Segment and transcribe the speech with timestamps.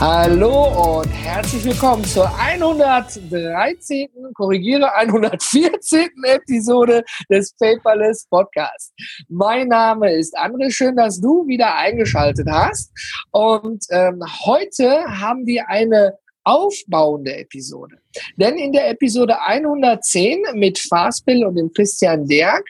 [0.00, 4.08] Hallo und herzlich willkommen zur 113.
[4.32, 6.08] korrigiere 114.
[6.22, 8.92] Episode des Paperless Podcast.
[9.28, 12.92] Mein Name ist André, schön, dass du wieder eingeschaltet hast.
[13.32, 16.16] Und ähm, heute haben wir eine
[16.48, 17.98] aufbauende Episode.
[18.36, 22.64] Denn in der Episode 110 mit Faspil und dem Christian Derg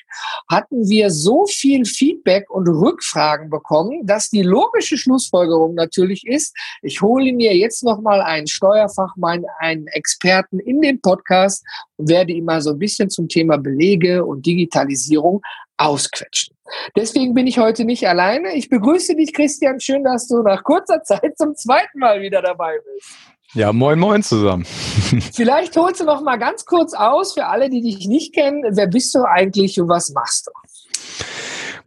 [0.51, 7.01] hatten wir so viel Feedback und Rückfragen bekommen, dass die logische Schlussfolgerung natürlich ist, ich
[7.01, 11.65] hole mir jetzt nochmal einen Steuerfachmann, einen Experten in den Podcast
[11.97, 15.41] und werde ihm mal so ein bisschen zum Thema Belege und Digitalisierung
[15.77, 16.57] ausquetschen.
[16.97, 18.57] Deswegen bin ich heute nicht alleine.
[18.57, 19.79] Ich begrüße dich, Christian.
[19.79, 23.38] Schön, dass du nach kurzer Zeit zum zweiten Mal wieder dabei bist.
[23.55, 24.65] Ja, moin, moin zusammen.
[25.35, 28.63] Vielleicht holst du noch mal ganz kurz aus für alle, die dich nicht kennen.
[28.77, 30.53] Wer bist du eigentlich und was machst du?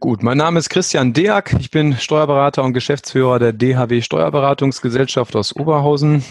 [0.00, 1.54] Gut, mein Name ist Christian Deak.
[1.60, 6.24] Ich bin Steuerberater und Geschäftsführer der DHW Steuerberatungsgesellschaft aus Oberhausen.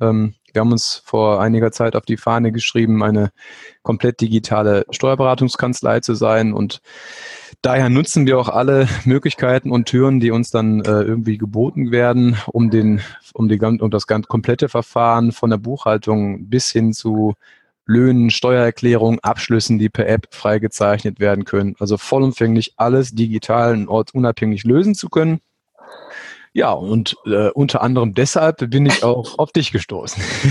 [0.00, 3.30] Ähm, wir haben uns vor einiger Zeit auf die Fahne geschrieben, eine
[3.82, 6.80] komplett digitale Steuerberatungskanzlei zu sein und
[7.62, 12.36] Daher nutzen wir auch alle Möglichkeiten und Türen, die uns dann äh, irgendwie geboten werden,
[12.46, 13.00] um den,
[13.32, 17.34] um die um das ganz komplette Verfahren von der Buchhaltung bis hin zu
[17.84, 21.74] Löhnen, Steuererklärungen, Abschlüssen, die per App freigezeichnet werden können.
[21.80, 25.40] Also vollumfänglich alles digital und ortsunabhängig lösen zu können.
[26.52, 30.22] Ja, und äh, unter anderem deshalb bin ich auch auf dich gestoßen.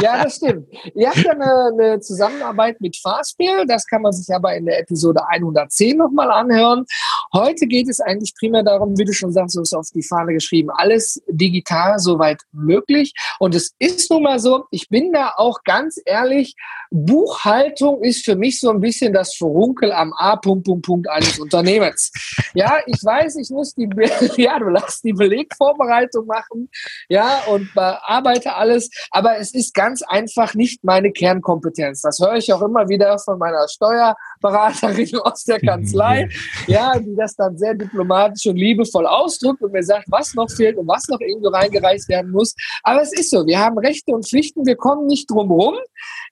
[0.00, 0.68] ja, das stimmt.
[0.94, 4.80] Ihr habt ja eine, eine Zusammenarbeit mit Fastbill, das kann man sich aber in der
[4.80, 6.84] Episode 110 nochmal anhören.
[7.32, 10.34] Heute geht es eigentlich primär darum, wie du schon sagst, du hast auf die Fahne
[10.34, 13.14] geschrieben, alles digital soweit möglich.
[13.38, 16.54] Und es ist nun mal so, ich bin da auch ganz ehrlich,
[16.90, 20.36] Buchhaltung ist für mich so ein bisschen das Verunkel am A.
[20.36, 22.12] Punkt, Punkt, Punkt eines Unternehmens.
[22.54, 23.88] Ja, ich weiß, ich muss die,
[24.36, 26.68] ja, du lachst, die Belegvorbereitung machen,
[27.08, 28.90] ja, und bearbeite alles.
[29.10, 32.02] Aber es ist ganz einfach nicht meine Kernkompetenz.
[32.02, 36.28] Das höre ich auch immer wieder von meiner Steuerberaterin aus der Kanzlei,
[36.66, 40.76] ja, die das dann sehr diplomatisch und liebevoll ausdrückt und mir sagt, was noch fehlt
[40.76, 42.54] und was noch irgendwo reingereicht werden muss.
[42.82, 45.76] Aber es ist so, wir haben Rechte und Pflichten, wir kommen nicht drum rum,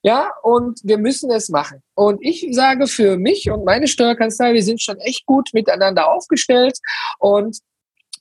[0.03, 1.83] ja, und wir müssen es machen.
[1.95, 6.79] Und ich sage für mich und meine Steuerkanzlei, wir sind schon echt gut miteinander aufgestellt
[7.19, 7.59] und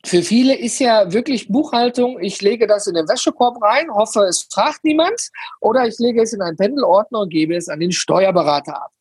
[0.06, 4.48] für viele ist ja wirklich Buchhaltung, ich lege das in den Wäschekorb rein, hoffe, es
[4.50, 5.30] fragt niemand,
[5.60, 8.92] oder ich lege es in einen Pendelordner und gebe es an den Steuerberater ab.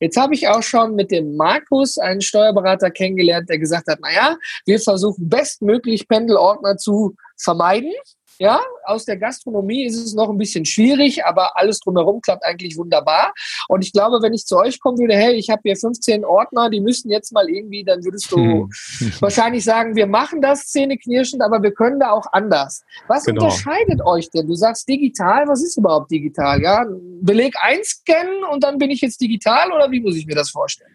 [0.00, 4.36] Jetzt habe ich auch schon mit dem Markus einen Steuerberater kennengelernt, der gesagt hat, naja,
[4.66, 7.92] wir versuchen bestmöglich Pendelordner zu vermeiden.
[8.38, 12.76] Ja, aus der Gastronomie ist es noch ein bisschen schwierig, aber alles drumherum klappt eigentlich
[12.76, 13.32] wunderbar.
[13.68, 16.70] Und ich glaube, wenn ich zu euch kommen würde, hey, ich habe hier 15 Ordner,
[16.70, 18.70] die müssen jetzt mal irgendwie, dann würdest du hm.
[19.20, 22.84] wahrscheinlich sagen, wir machen das zähneknirschend, aber wir können da auch anders.
[23.06, 23.44] Was genau.
[23.44, 24.46] unterscheidet euch denn?
[24.46, 26.60] Du sagst digital, was ist überhaupt digital?
[26.60, 26.84] Ja,
[27.20, 30.90] Beleg einscannen und dann bin ich jetzt digital oder wie muss ich mir das vorstellen?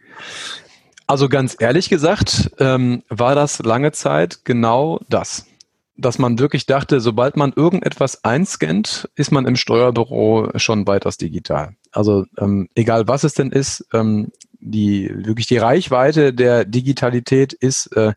[1.07, 5.48] Also ganz ehrlich gesagt, ähm, war das lange Zeit genau das
[5.99, 11.75] dass man wirklich dachte, sobald man irgendetwas einscannt, ist man im Steuerbüro schon weiters digital.
[11.91, 17.87] Also ähm, egal was es denn ist, ähm, die wirklich die Reichweite der Digitalität ist
[17.95, 18.13] äh,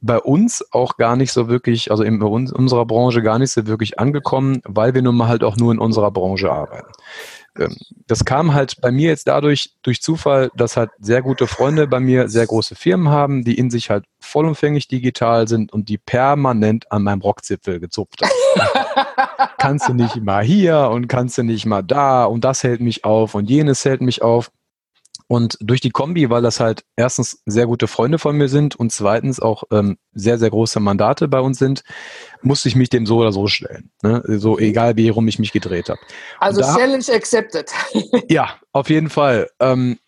[0.00, 3.98] bei uns auch gar nicht so wirklich, also in unserer Branche gar nicht so wirklich
[3.98, 6.92] angekommen, weil wir nun mal halt auch nur in unserer Branche arbeiten.
[7.58, 11.86] Ähm, das kam halt bei mir jetzt dadurch durch Zufall, dass halt sehr gute Freunde
[11.86, 15.98] bei mir sehr große Firmen haben, die in sich halt vollumfänglich digital sind und die
[15.98, 19.46] permanent an meinem Rockzipfel gezupft haben.
[19.58, 23.04] kannst du nicht mal hier und kannst du nicht mal da und das hält mich
[23.04, 24.50] auf und jenes hält mich auf.
[25.28, 28.92] Und durch die Kombi, weil das halt erstens sehr gute Freunde von mir sind und
[28.92, 31.82] zweitens auch ähm, sehr, sehr große Mandate bei uns sind,
[32.42, 33.90] musste ich mich dem so oder so stellen.
[34.02, 34.22] Ne?
[34.26, 34.60] So mhm.
[34.60, 35.98] egal, wie rum ich mich gedreht habe.
[36.38, 37.70] Also da, Challenge accepted.
[38.28, 39.48] ja, auf jeden Fall.
[39.58, 39.98] Ähm,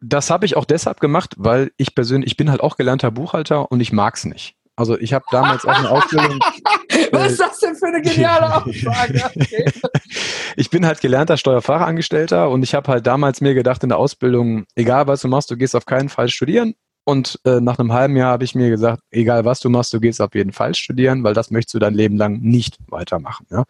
[0.00, 3.72] das habe ich auch deshalb gemacht, weil ich persönlich, ich bin halt auch gelernter Buchhalter
[3.72, 4.54] und ich mag's nicht.
[4.78, 6.38] Also ich habe damals auch eine Ausbildung.
[7.12, 9.22] Was ist das denn für eine geniale Aussage?
[9.34, 9.72] Okay.
[10.56, 14.66] ich bin halt gelernter Steuerfachangestellter und ich habe halt damals mir gedacht in der Ausbildung,
[14.76, 16.74] egal was du machst, du gehst auf keinen Fall studieren.
[17.04, 19.98] Und äh, nach einem halben Jahr habe ich mir gesagt, egal was du machst, du
[19.98, 23.46] gehst auf jeden Fall studieren, weil das möchtest du dein Leben lang nicht weitermachen.
[23.50, 23.64] Ja?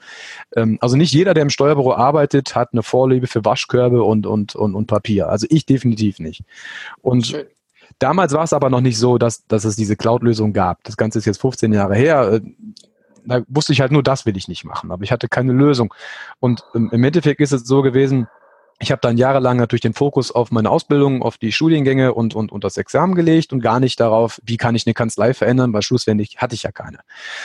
[0.57, 4.57] Ähm, also nicht jeder, der im Steuerbüro arbeitet, hat eine Vorliebe für Waschkörbe und, und,
[4.57, 5.29] und, und Papier.
[5.29, 6.43] Also ich definitiv nicht.
[7.01, 7.47] Und Schön
[7.99, 10.83] Damals war es aber noch nicht so, dass, dass es diese Cloud-Lösung gab.
[10.85, 12.41] Das Ganze ist jetzt 15 Jahre her.
[13.25, 15.93] Da wusste ich halt nur, das will ich nicht machen, aber ich hatte keine Lösung.
[16.41, 18.29] Und im Endeffekt ist es so gewesen,
[18.81, 22.53] ich habe dann jahrelang natürlich den Fokus auf meine Ausbildung, auf die Studiengänge und, und,
[22.53, 25.83] und das Examen gelegt und gar nicht darauf, wie kann ich eine Kanzlei verändern, weil
[25.83, 26.99] schlussendlich hatte ich ja keine.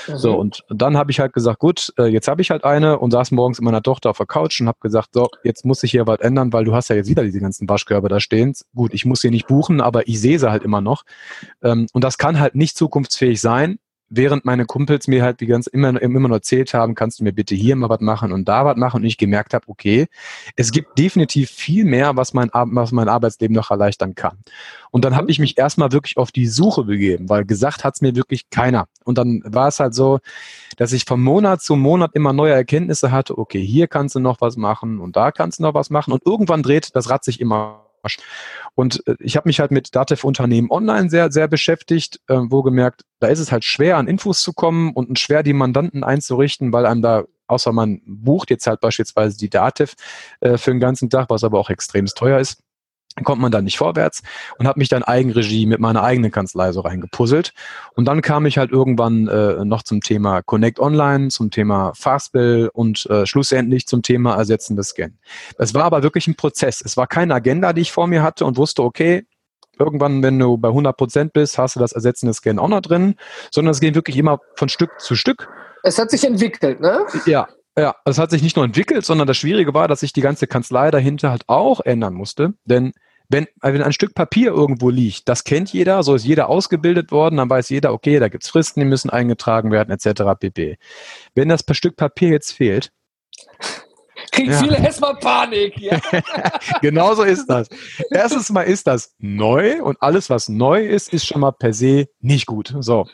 [0.07, 0.17] Mhm.
[0.17, 3.11] So, und dann habe ich halt gesagt, gut, äh, jetzt habe ich halt eine und
[3.11, 5.91] saß morgens mit meiner Tochter auf der Couch und habe gesagt, so, jetzt muss ich
[5.91, 8.53] hier was ändern, weil du hast ja jetzt wieder diese ganzen Waschkörbe da stehen.
[8.75, 11.03] Gut, ich muss sie nicht buchen, aber ich sehe sie halt immer noch.
[11.63, 13.79] Ähm, und das kann halt nicht zukunftsfähig sein,
[14.09, 17.33] während meine Kumpels mir halt die ganz immer, immer nur erzählt haben, kannst du mir
[17.33, 20.07] bitte hier mal was machen und da was machen und ich gemerkt habe, okay,
[20.55, 24.37] es gibt definitiv viel mehr, was mein, was mein Arbeitsleben noch erleichtern kann.
[24.91, 28.01] Und dann habe ich mich erstmal wirklich auf die Suche begeben, weil gesagt hat es
[28.01, 28.87] mir wirklich keiner.
[29.03, 30.19] Und dann war es halt so,
[30.77, 34.41] dass ich von Monat zu Monat immer neue Erkenntnisse hatte, okay, hier kannst du noch
[34.41, 37.39] was machen und da kannst du noch was machen und irgendwann dreht das Rad sich
[37.39, 37.82] immer
[38.75, 43.03] und äh, ich habe mich halt mit Datev-Unternehmen online sehr, sehr beschäftigt, äh, wo gemerkt,
[43.19, 46.85] da ist es halt schwer, an Infos zu kommen und schwer, die Mandanten einzurichten, weil
[46.85, 49.95] einem da außer man bucht jetzt halt beispielsweise die Datev
[50.39, 52.63] äh, für den ganzen Tag, was aber auch extrem teuer ist,
[53.23, 54.23] kommt man da nicht vorwärts
[54.57, 57.53] und habe mich dann Eigenregie mit meiner eigenen Kanzlei so reingepuzzelt.
[57.95, 62.69] Und dann kam ich halt irgendwann äh, noch zum Thema Connect Online, zum Thema Fastbill
[62.73, 65.11] und äh, schlussendlich zum Thema ersetzendes Scan.
[65.57, 66.81] Es war aber wirklich ein Prozess.
[66.83, 69.25] Es war keine Agenda, die ich vor mir hatte und wusste, okay,
[69.77, 73.15] irgendwann, wenn du bei 100 Prozent bist, hast du das ersetzende Scan auch noch drin,
[73.51, 75.49] sondern es geht wirklich immer von Stück zu Stück.
[75.83, 77.05] Es hat sich entwickelt, ne?
[77.25, 77.47] Ja,
[77.77, 80.47] ja, es hat sich nicht nur entwickelt, sondern das Schwierige war, dass sich die ganze
[80.47, 82.53] Kanzlei dahinter halt auch ändern musste.
[82.65, 82.93] Denn
[83.29, 87.37] wenn, wenn ein Stück Papier irgendwo liegt, das kennt jeder, so ist jeder ausgebildet worden,
[87.37, 90.39] dann weiß jeder, okay, da gibt's Fristen, die müssen eingetragen werden, etc.
[90.39, 90.77] pp.
[91.33, 92.91] Wenn das Stück Papier jetzt fehlt,
[94.31, 94.59] kriegen ja.
[94.59, 95.79] viele erstmal Panik.
[95.79, 95.99] Ja.
[96.81, 97.69] Genauso ist das.
[98.11, 102.07] Erstens mal ist das neu und alles, was neu ist, ist schon mal per se
[102.19, 102.75] nicht gut.
[102.79, 103.07] So.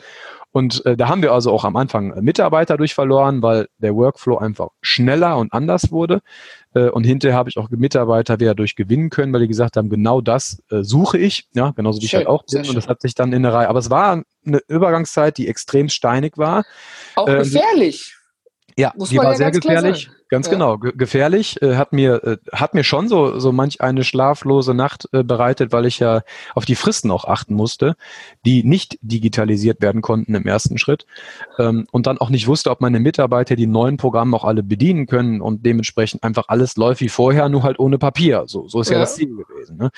[0.52, 4.38] Und äh, da haben wir also auch am Anfang Mitarbeiter durch verloren, weil der Workflow
[4.38, 6.22] einfach schneller und anders wurde.
[6.74, 9.90] Äh, und hinterher habe ich auch Mitarbeiter wieder durch gewinnen können, weil die gesagt haben,
[9.90, 12.68] genau das äh, suche ich, ja, genauso wie schön, ich halt auch bin.
[12.68, 13.70] Und das hat sich dann in der Reihe.
[13.70, 16.64] Aber es war eine Übergangszeit, die extrem steinig war.
[17.16, 18.16] Auch ähm, gefährlich.
[18.76, 20.10] Ja, Muss die war ja sehr gefährlich.
[20.30, 20.54] Ganz ja.
[20.54, 21.60] genau, gefährlich.
[21.64, 25.72] Äh, hat mir äh, hat mir schon so so manch eine schlaflose Nacht äh, bereitet,
[25.72, 26.22] weil ich ja
[26.54, 27.96] auf die Fristen auch achten musste,
[28.46, 31.08] die nicht digitalisiert werden konnten im ersten Schritt
[31.58, 35.08] ähm, und dann auch nicht wusste, ob meine Mitarbeiter die neuen Programme auch alle bedienen
[35.08, 38.44] können und dementsprechend einfach alles läuft wie vorher, nur halt ohne Papier.
[38.46, 39.78] So so ist ja, ja das Ziel gewesen.
[39.78, 39.90] Ne?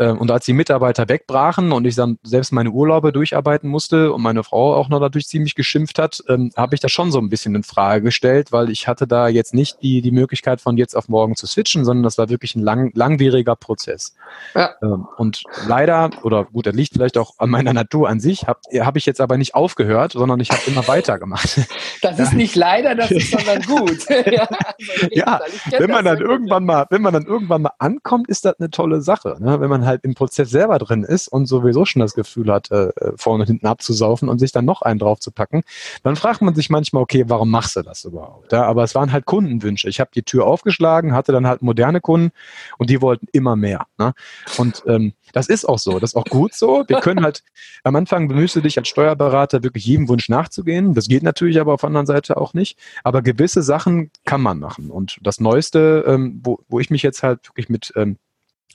[0.00, 4.22] Ähm, und als die Mitarbeiter wegbrachen und ich dann selbst meine Urlaube durcharbeiten musste und
[4.22, 7.28] meine Frau auch noch dadurch ziemlich geschimpft hat, ähm, habe ich das schon so ein
[7.28, 10.96] bisschen in Frage gestellt, weil ich hatte da jetzt nicht die, die Möglichkeit von jetzt
[10.96, 14.14] auf morgen zu switchen, sondern das war wirklich ein lang, langwieriger Prozess.
[14.54, 14.70] Ja.
[14.82, 18.60] Ähm, und leider, oder gut, das liegt vielleicht auch an meiner Natur an sich, habe
[18.80, 21.60] hab ich jetzt aber nicht aufgehört, sondern ich habe immer weitergemacht.
[22.02, 24.08] Das ist nicht leider, das ist sondern gut.
[25.10, 28.44] ja, also ja wenn man dann irgendwann mal, wenn man dann irgendwann mal ankommt, ist
[28.44, 29.36] das eine tolle Sache.
[29.38, 29.60] Ne?
[29.60, 32.92] Wenn man halt im Prozess selber drin ist und sowieso schon das Gefühl hat, äh,
[33.16, 35.62] vorne und hinten abzusaufen und sich dann noch einen draufzupacken,
[36.02, 38.52] dann fragt man sich manchmal, okay, warum machst du das überhaupt?
[38.52, 39.88] Ja, aber es waren halt Kundenwünsche.
[39.88, 42.30] Ich habe die Tür aufgeschlagen, hatte dann halt moderne Kunden
[42.78, 43.86] und die wollten immer mehr.
[43.98, 44.12] Ne?
[44.56, 46.84] Und ähm, das ist auch so, das ist auch gut so.
[46.86, 47.42] Wir können halt,
[47.84, 50.94] am Anfang bemühst du dich als Steuerberater wirklich jedem Wunsch nachzugehen.
[50.94, 52.78] Das geht natürlich aber auf der anderen Seite auch nicht.
[53.02, 54.90] Aber gewisse Sachen kann man machen.
[54.90, 58.16] Und das Neueste, ähm, wo, wo ich mich jetzt halt wirklich mit ähm,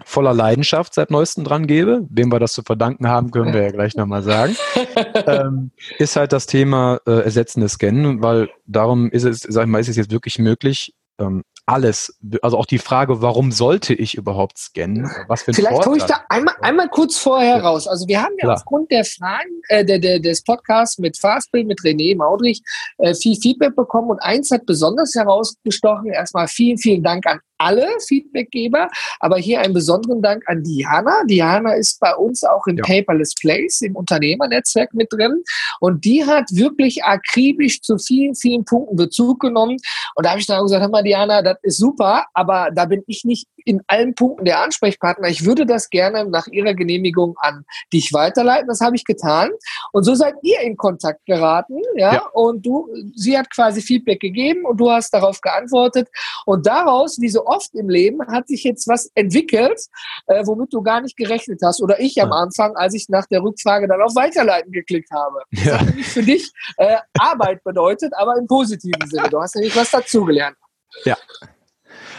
[0.04, 3.72] voller Leidenschaft seit neuestem dran gebe, wem wir das zu verdanken haben, können wir ja
[3.72, 4.56] gleich nochmal sagen,
[5.28, 9.80] ähm, ist halt das Thema äh, ersetzende Scannen, weil darum ist es, sag ich mal,
[9.80, 14.58] ist es jetzt wirklich möglich, ähm, alles, also auch die Frage, warum sollte ich überhaupt
[14.58, 15.10] scannen?
[15.28, 17.64] Was für ein Vielleicht hole ich da einmal, einmal kurz vorher ja.
[17.64, 17.88] raus.
[17.88, 18.56] Also wir haben ja Klar.
[18.56, 22.62] aufgrund der Fragen äh, der, der, des Podcasts mit Fastbill, mit René Maudrich
[23.00, 26.12] äh, viel Feedback bekommen und eins hat besonders herausgestochen.
[26.12, 31.24] Erstmal vielen, vielen Dank an alle Feedbackgeber, aber hier einen besonderen Dank an Diana.
[31.26, 32.84] Diana ist bei uns auch im ja.
[32.84, 35.42] Paperless Place, im Unternehmernetzwerk mit drin
[35.80, 39.78] und die hat wirklich akribisch zu vielen, vielen Punkten Bezug genommen
[40.16, 43.04] und da habe ich dann gesagt, hör mal Diana, das ist super, aber da bin
[43.08, 45.28] ich nicht in allen Punkten der Ansprechpartner.
[45.28, 48.68] Ich würde das gerne nach ihrer Genehmigung an dich weiterleiten.
[48.68, 49.52] Das habe ich getan
[49.92, 52.26] und so seid ihr in Kontakt geraten, ja, ja.
[52.34, 56.10] und du, sie hat quasi Feedback gegeben und du hast darauf geantwortet
[56.46, 59.80] und daraus diese oft im Leben hat sich jetzt was entwickelt,
[60.28, 61.82] äh, womit du gar nicht gerechnet hast.
[61.82, 65.42] Oder ich am Anfang, als ich nach der Rückfrage dann auf Weiterleiten geklickt habe.
[65.52, 65.80] Das ja.
[65.80, 69.30] hat nämlich für dich äh, Arbeit bedeutet, aber im positiven Sinne.
[69.30, 70.58] Du hast nämlich was dazugelernt.
[71.04, 71.18] Ja.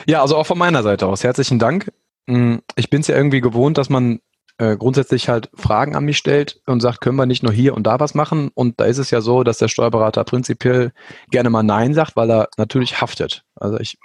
[0.06, 1.25] Ja, also auch von meiner Seite aus.
[1.25, 1.92] Herzlichen Dank.
[2.28, 4.21] Hm, ich bin es ja irgendwie gewohnt, dass man
[4.59, 7.87] äh, grundsätzlich halt Fragen an mich stellt und sagt, können wir nicht nur hier und
[7.87, 8.50] da was machen?
[8.54, 10.92] Und da ist es ja so, dass der Steuerberater prinzipiell
[11.30, 13.45] gerne mal Nein sagt, weil er natürlich haftet.
[13.54, 13.99] Also ich,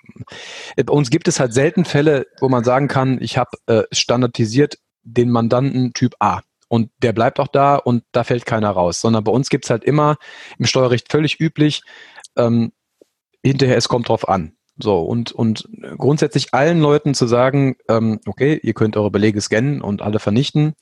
[0.76, 4.78] bei uns gibt es halt selten Fälle, wo man sagen kann, ich habe äh, standardisiert
[5.04, 6.42] den Mandanten Typ A.
[6.68, 9.02] Und der bleibt auch da und da fällt keiner raus.
[9.02, 10.18] Sondern bei uns gibt es halt immer
[10.58, 11.84] im Steuerrecht völlig üblich,
[12.38, 12.72] ähm,
[13.44, 14.54] hinterher es kommt drauf an.
[14.82, 19.82] So, und, und grundsätzlich allen Leuten zu sagen, ähm, okay, ihr könnt eure Belege scannen
[19.82, 20.74] und alle vernichten,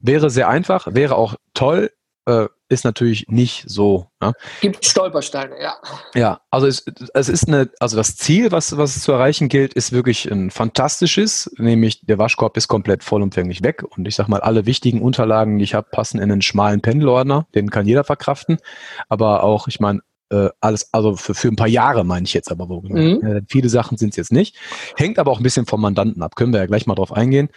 [0.00, 1.90] wäre sehr einfach, wäre auch toll,
[2.26, 4.06] äh, ist natürlich nicht so.
[4.20, 4.32] Ne?
[4.60, 5.74] Gibt Stolpersteine, ja.
[6.14, 9.74] Ja, also es, es ist eine, also das Ziel, was, was es zu erreichen gilt,
[9.74, 14.40] ist wirklich ein fantastisches, nämlich der Waschkorb ist komplett vollumfänglich weg und ich sag mal,
[14.40, 18.58] alle wichtigen Unterlagen, die ich habe, passen in einen schmalen Pendelordner, den kann jeder verkraften,
[19.08, 20.00] aber auch, ich meine,
[20.32, 22.80] äh, alles, also für, für ein paar Jahre meine ich jetzt aber wo.
[22.80, 23.22] Mhm.
[23.22, 24.56] Äh, viele Sachen sind es jetzt nicht.
[24.96, 27.50] Hängt aber auch ein bisschen vom Mandanten ab, können wir ja gleich mal drauf eingehen.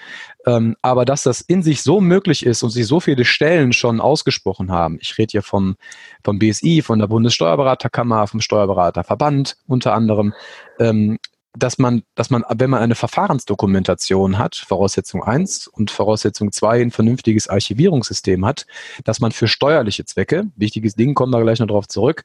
[0.45, 4.01] Ähm, aber dass das in sich so möglich ist und sich so viele Stellen schon
[4.01, 5.77] ausgesprochen haben, ich rede hier vom,
[6.23, 10.33] vom BSI, von der Bundessteuerberaterkammer, vom Steuerberaterverband unter anderem,
[10.79, 11.17] ähm,
[11.57, 16.91] dass man, dass man, wenn man eine Verfahrensdokumentation hat, Voraussetzung eins und Voraussetzung zwei ein
[16.91, 18.65] vernünftiges Archivierungssystem hat,
[19.03, 22.23] dass man für steuerliche Zwecke, wichtiges Ding, kommen wir gleich noch darauf zurück,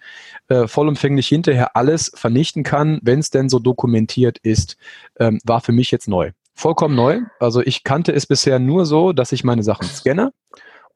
[0.49, 4.77] äh, vollumfänglich hinterher alles vernichten kann, wenn es denn so dokumentiert ist,
[5.19, 6.33] ähm, war für mich jetzt neu.
[6.55, 7.21] Vollkommen neu.
[7.39, 10.33] Also ich kannte es bisher nur so, dass ich meine Sachen scanne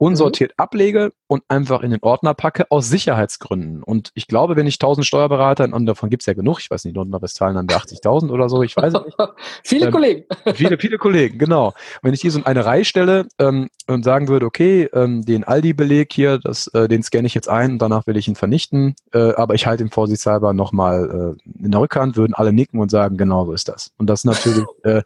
[0.04, 0.62] unsortiert mhm.
[0.62, 3.82] ablege und einfach in den Ordner packe, aus Sicherheitsgründen.
[3.82, 6.84] Und ich glaube, wenn ich 1000 Steuerberater, und davon gibt es ja genug, ich weiß
[6.84, 9.16] nicht, Nordrhein-Westfalen haben wir 80.000 oder so, ich weiß nicht.
[9.64, 10.24] viele ähm, Kollegen.
[10.54, 11.72] Viele, viele Kollegen, genau.
[12.02, 15.42] Wenn ich die so in eine Reihe stelle ähm, und sagen würde, okay, ähm, den
[15.42, 18.94] Aldi-Beleg hier, das, äh, den scanne ich jetzt ein und danach will ich ihn vernichten,
[19.12, 22.90] äh, aber ich halte ihn vorsichtshalber nochmal äh, in der Rückhand, würden alle nicken und
[22.90, 23.92] sagen, genau so ist das.
[23.96, 25.02] Und das natürlich, äh,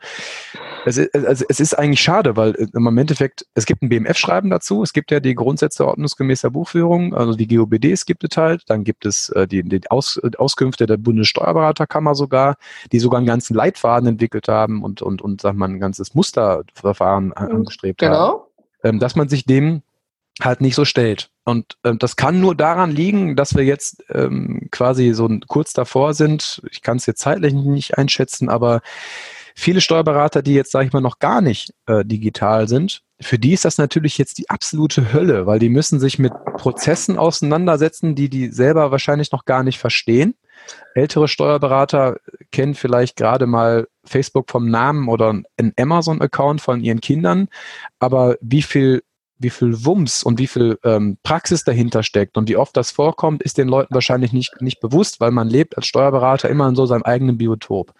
[0.85, 4.51] es, ist, also es ist eigentlich schade, weil äh, im Endeffekt, es gibt ein BMF-Schreiben
[4.51, 8.85] dazu, es gibt ja die Grundsätze ordnungsgemäßer Buchführung, also die GOBDs gibt es halt, dann
[8.85, 12.57] gibt es äh, die, die Aus, Auskünfte der Bundessteuerberaterkammer sogar,
[12.93, 17.27] die sogar einen ganzen Leitfaden entwickelt haben und, und, und sag mal, ein ganzes Musterverfahren
[17.27, 18.17] mhm, angestrebt genau.
[18.17, 18.43] haben.
[18.85, 19.83] Ähm, dass man sich dem
[20.41, 21.31] halt nicht so stellt.
[21.45, 26.15] Und ähm, das kann nur daran liegen, dass wir jetzt ähm, quasi so kurz davor
[26.15, 26.63] sind.
[26.71, 28.81] Ich kann es jetzt zeitlich nicht einschätzen, aber
[29.59, 33.53] viele Steuerberater, die jetzt, sage ich mal, noch gar nicht äh, digital sind, für die
[33.53, 38.29] ist das natürlich jetzt die absolute Hölle, weil die müssen sich mit Prozessen auseinandersetzen, die
[38.29, 40.37] die selber wahrscheinlich noch gar nicht verstehen.
[40.95, 42.19] Ältere Steuerberater
[42.53, 47.49] kennen vielleicht gerade mal Facebook vom Namen oder einen Amazon-Account von ihren Kindern,
[47.99, 49.03] aber wie viel
[49.39, 53.43] wie viel Wumms und wie viel ähm, Praxis dahinter steckt und wie oft das vorkommt,
[53.43, 56.87] ist den Leuten wahrscheinlich nicht, nicht bewusst, weil man lebt als Steuerberater immer in so
[56.87, 57.95] seinem eigenen Biotop.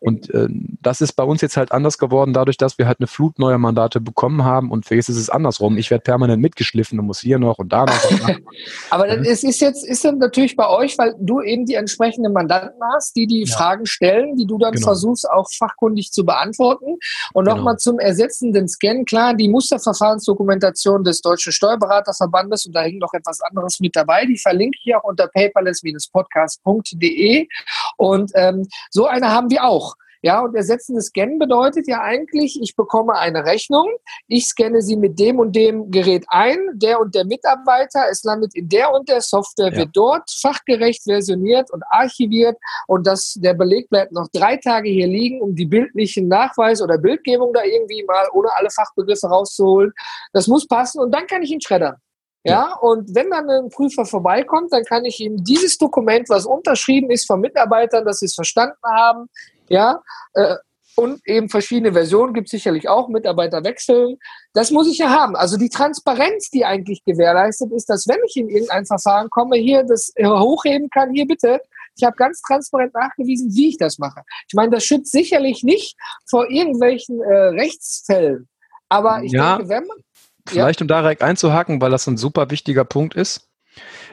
[0.00, 0.48] Und äh,
[0.82, 3.58] das ist bei uns jetzt halt anders geworden, dadurch, dass wir halt eine Flut neuer
[3.58, 5.78] Mandate bekommen haben und für jetzt ist es andersrum.
[5.78, 7.92] Ich werde permanent mitgeschliffen und muss hier noch und da noch.
[8.90, 12.32] Aber dann, es ist jetzt, ist dann natürlich bei euch, weil du eben die entsprechenden
[12.32, 13.56] Mandanten hast, die die ja.
[13.56, 14.88] Fragen stellen, die du dann genau.
[14.88, 16.98] versuchst auch fachkundig zu beantworten.
[17.32, 17.78] Und nochmal genau.
[17.78, 23.40] zum ersetzenden Scan, klar, die Musterverfahrensdokumentation Präsentation des Deutschen Steuerberaterverbandes und da hängt noch etwas
[23.42, 24.26] anderes mit dabei.
[24.26, 27.48] Die verlinke ich auch unter paperless-podcast.de.
[27.96, 29.94] Und ähm, so eine haben wir auch.
[30.24, 33.90] Ja, und ersetzende Scannen bedeutet ja eigentlich, ich bekomme eine Rechnung,
[34.28, 38.54] ich scanne sie mit dem und dem Gerät ein, der und der Mitarbeiter, es landet
[38.54, 39.78] in der und der Software, ja.
[39.78, 45.08] wird dort fachgerecht versioniert und archiviert und das, der Beleg bleibt noch drei Tage hier
[45.08, 49.92] liegen, um die bildlichen Nachweise oder Bildgebung da irgendwie mal ohne alle Fachbegriffe rauszuholen.
[50.32, 51.96] Das muss passen und dann kann ich ihn schreddern.
[52.44, 57.10] Ja, und wenn dann ein Prüfer vorbeikommt, dann kann ich ihm dieses Dokument, was unterschrieben
[57.10, 59.28] ist von Mitarbeitern, dass sie es verstanden haben,
[59.68, 60.02] ja,
[60.34, 60.56] äh,
[60.94, 64.18] und eben verschiedene Versionen gibt es sicherlich auch, Mitarbeiter wechseln.
[64.52, 65.36] Das muss ich ja haben.
[65.36, 69.84] Also die Transparenz, die eigentlich gewährleistet ist, dass wenn ich in irgendein Verfahren komme, hier
[69.84, 71.60] das hochheben kann, hier bitte,
[71.96, 74.22] ich habe ganz transparent nachgewiesen, wie ich das mache.
[74.48, 75.96] Ich meine, das schützt sicherlich nicht
[76.28, 78.48] vor irgendwelchen äh, Rechtsfällen.
[78.88, 79.98] Aber ich ja, denke, wenn man.
[80.46, 80.84] Vielleicht ja.
[80.84, 83.48] um da direkt einzuhaken, weil das ein super wichtiger Punkt ist.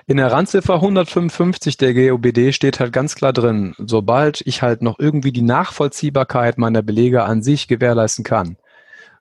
[0.10, 4.98] In der Randziffer 155 der GOBD steht halt ganz klar drin, sobald ich halt noch
[4.98, 8.58] irgendwie die Nachvollziehbarkeit meiner Belege an sich gewährleisten kann,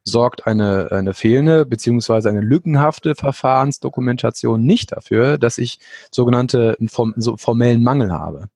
[0.02, 5.78] sorgt eine, eine fehlende beziehungsweise eine lückenhafte Verfahrensdokumentation nicht dafür, dass ich
[6.10, 6.78] sogenannte
[7.16, 8.48] so formellen Mangel habe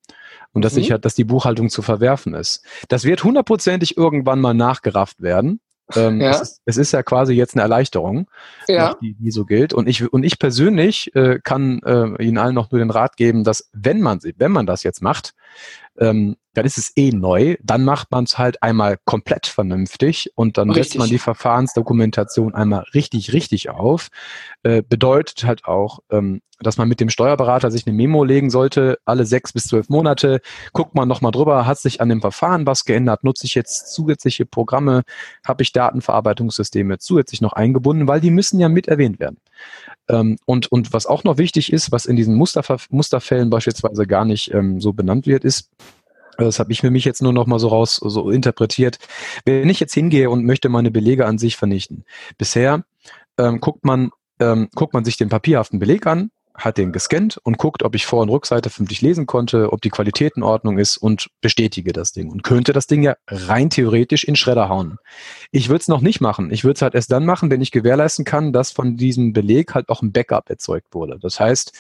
[0.54, 0.80] und dass mhm.
[0.80, 2.64] ich halt, dass die Buchhaltung zu verwerfen ist.
[2.88, 5.60] Das wird hundertprozentig irgendwann mal nachgerafft werden.
[5.94, 6.30] Ähm, ja.
[6.30, 8.28] es, ist, es, ist, ja quasi jetzt eine Erleichterung,
[8.68, 8.94] ja.
[9.02, 9.74] die, die so gilt.
[9.74, 13.44] Und ich, und ich persönlich äh, kann äh, Ihnen allen noch nur den Rat geben,
[13.44, 15.34] dass wenn man, wenn man das jetzt macht,
[15.98, 17.56] ähm, dann ist es eh neu.
[17.62, 20.92] Dann macht man es halt einmal komplett vernünftig und dann richtig.
[20.92, 24.08] setzt man die Verfahrensdokumentation einmal richtig, richtig auf.
[24.62, 28.98] Äh, bedeutet halt auch, ähm, dass man mit dem Steuerberater sich eine Memo legen sollte,
[29.04, 30.40] alle sechs bis zwölf Monate.
[30.72, 33.24] Guckt man nochmal drüber, hat sich an dem Verfahren was geändert?
[33.24, 35.02] Nutze ich jetzt zusätzliche Programme?
[35.44, 38.06] Habe ich Datenverarbeitungssysteme zusätzlich noch eingebunden?
[38.06, 39.38] Weil die müssen ja mit erwähnt werden.
[40.12, 44.24] Ähm, und, und was auch noch wichtig ist, was in diesen Musterver Musterfällen beispielsweise gar
[44.24, 45.70] nicht ähm, so benannt wird, ist,
[46.38, 48.98] das habe ich für mich jetzt nur noch mal so raus so interpretiert.
[49.44, 52.04] Wenn ich jetzt hingehe und möchte meine Belege an sich vernichten,
[52.38, 52.84] bisher
[53.38, 57.58] ähm, guckt man ähm, guckt man sich den papierhaften Beleg an, hat den gescannt und
[57.58, 60.96] guckt, ob ich Vor- und Rückseite vernünftig lesen konnte, ob die Qualität in Ordnung ist
[60.96, 64.98] und bestätige das Ding und könnte das Ding ja rein theoretisch in Schredder hauen.
[65.50, 66.50] Ich würde es noch nicht machen.
[66.52, 69.74] Ich würde es halt erst dann machen, wenn ich gewährleisten kann, dass von diesem Beleg
[69.74, 71.18] halt auch ein Backup erzeugt wurde.
[71.20, 71.72] Das heißt,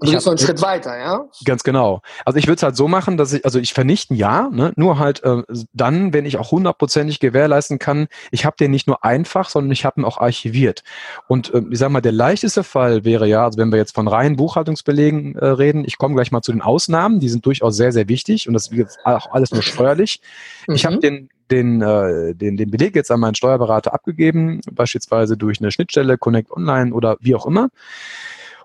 [0.00, 1.24] du bist noch einen Schritt weiter, ja?
[1.44, 2.02] Ganz genau.
[2.24, 4.98] Also ich würde es halt so machen, dass ich, also ich vernichten ja, ne, nur
[4.98, 9.48] halt äh, dann, wenn ich auch hundertprozentig gewährleisten kann, ich habe den nicht nur einfach,
[9.48, 10.84] sondern ich habe ihn auch archiviert.
[11.26, 14.08] Und äh, ich sage mal, der leichteste Fall wäre ja, also wenn wir jetzt von
[14.08, 15.84] rein reinen Buchhaltungsbelegen äh, reden.
[15.86, 18.68] Ich komme gleich mal zu den Ausnahmen, die sind durchaus sehr, sehr wichtig und das
[18.68, 20.20] ist auch alles nur steuerlich.
[20.68, 20.74] Mhm.
[20.74, 25.60] Ich habe den den, äh, den, den Beleg jetzt an meinen Steuerberater abgegeben, beispielsweise durch
[25.60, 27.70] eine Schnittstelle, Connect Online oder wie auch immer.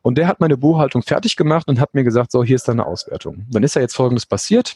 [0.04, 2.86] Und der hat meine Buchhaltung fertig gemacht und hat mir gesagt, so, hier ist deine
[2.86, 3.48] Auswertung.
[3.50, 4.76] Dann ist ja jetzt Folgendes passiert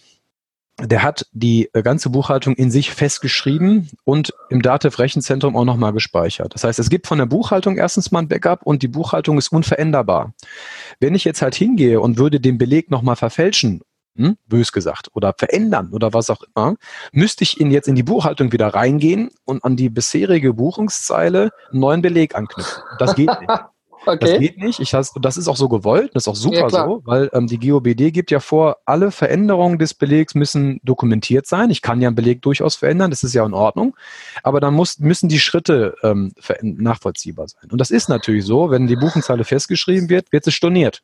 [0.81, 6.53] der hat die äh, ganze Buchhaltung in sich festgeschrieben und im Dativ-Rechenzentrum auch nochmal gespeichert.
[6.53, 9.49] Das heißt, es gibt von der Buchhaltung erstens mal ein Backup und die Buchhaltung ist
[9.49, 10.33] unveränderbar.
[10.99, 13.81] Wenn ich jetzt halt hingehe und würde den Beleg nochmal verfälschen,
[14.15, 16.75] hm, bös gesagt, oder verändern oder was auch immer,
[17.11, 21.79] müsste ich ihn jetzt in die Buchhaltung wieder reingehen und an die bisherige Buchungszeile einen
[21.79, 22.83] neuen Beleg anknüpfen.
[22.97, 23.49] Das geht nicht.
[24.13, 24.31] Okay.
[24.31, 24.79] Das geht nicht.
[24.79, 26.11] Ich has, das ist auch so gewollt.
[26.13, 29.77] Das ist auch super ja, so, weil ähm, die GOBD gibt ja vor, alle Veränderungen
[29.77, 31.69] des Belegs müssen dokumentiert sein.
[31.69, 33.95] Ich kann ja einen Beleg durchaus verändern, das ist ja in Ordnung.
[34.43, 37.69] Aber dann muss, müssen die Schritte ähm, nachvollziehbar sein.
[37.71, 41.03] Und das ist natürlich so, wenn die Buchenzeile festgeschrieben wird, wird es storniert.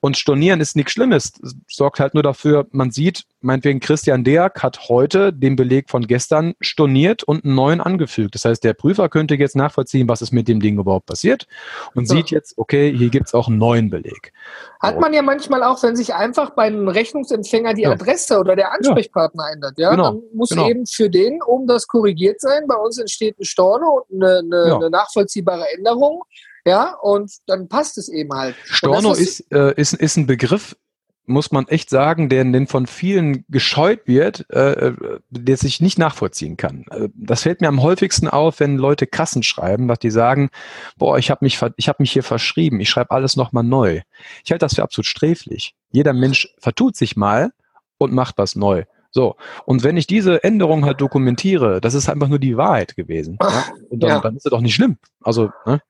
[0.00, 1.32] Und stornieren ist nichts Schlimmes.
[1.42, 6.06] Es sorgt halt nur dafür, man sieht, meinetwegen Christian Deak hat heute den Beleg von
[6.06, 8.34] gestern storniert und einen neuen angefügt.
[8.34, 11.46] Das heißt, der Prüfer könnte jetzt nachvollziehen, was ist mit dem Ding überhaupt passiert
[11.94, 12.16] und ja.
[12.16, 14.32] sieht jetzt, okay, hier gibt es auch einen neuen Beleg.
[14.80, 17.92] Hat man ja manchmal auch, wenn sich einfach beim Rechnungsempfänger die ja.
[17.92, 19.52] Adresse oder der Ansprechpartner ja.
[19.54, 20.04] ändert, ja, genau.
[20.04, 20.68] dann muss genau.
[20.68, 22.66] eben für den oben das korrigiert sein.
[22.66, 26.22] Bei uns entsteht ein Storno und eine, eine, eine nachvollziehbare Änderung.
[26.64, 28.54] Ja, und dann passt es eben halt.
[28.64, 30.76] Storno ist, äh, ist, ist ein Begriff,
[31.24, 35.98] muss man echt sagen, der den von vielen gescheut wird, äh, äh, der sich nicht
[35.98, 36.84] nachvollziehen kann.
[36.90, 40.50] Äh, das fällt mir am häufigsten auf, wenn Leute Kassen schreiben, dass die sagen,
[40.96, 44.00] boah, ich habe mich, ich habe mich hier verschrieben, ich schreibe alles nochmal neu.
[44.44, 45.74] Ich halte das für absolut sträflich.
[45.92, 47.52] Jeder Mensch vertut sich mal
[47.98, 48.84] und macht was neu.
[49.10, 53.38] So, und wenn ich diese Änderung halt dokumentiere, das ist einfach nur die Wahrheit gewesen.
[53.40, 53.64] Ja?
[53.90, 54.20] Und dann, ja.
[54.20, 54.96] dann ist es doch nicht schlimm.
[55.20, 55.82] Also, ne?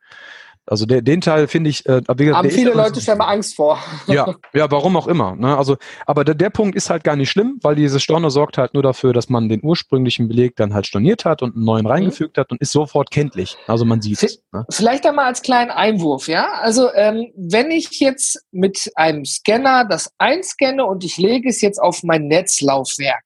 [0.66, 1.86] Also der, den Teil finde ich.
[1.86, 3.78] Äh, Haben viele Leute schon mal Angst vor.
[4.06, 5.34] Ja, ja, warum auch immer.
[5.34, 5.56] Ne?
[5.56, 8.74] Also, aber der, der Punkt ist halt gar nicht schlimm, weil diese Storno sorgt halt
[8.74, 11.90] nur dafür, dass man den ursprünglichen Beleg dann halt storniert hat und einen neuen mhm.
[11.90, 13.56] reingefügt hat und ist sofort kenntlich.
[13.66, 14.42] Also man sieht es.
[14.52, 14.64] Ne?
[14.70, 16.52] Vielleicht einmal als kleinen Einwurf, ja.
[16.60, 21.78] Also ähm, wenn ich jetzt mit einem Scanner das einscanne und ich lege es jetzt
[21.78, 23.24] auf mein Netzlaufwerk,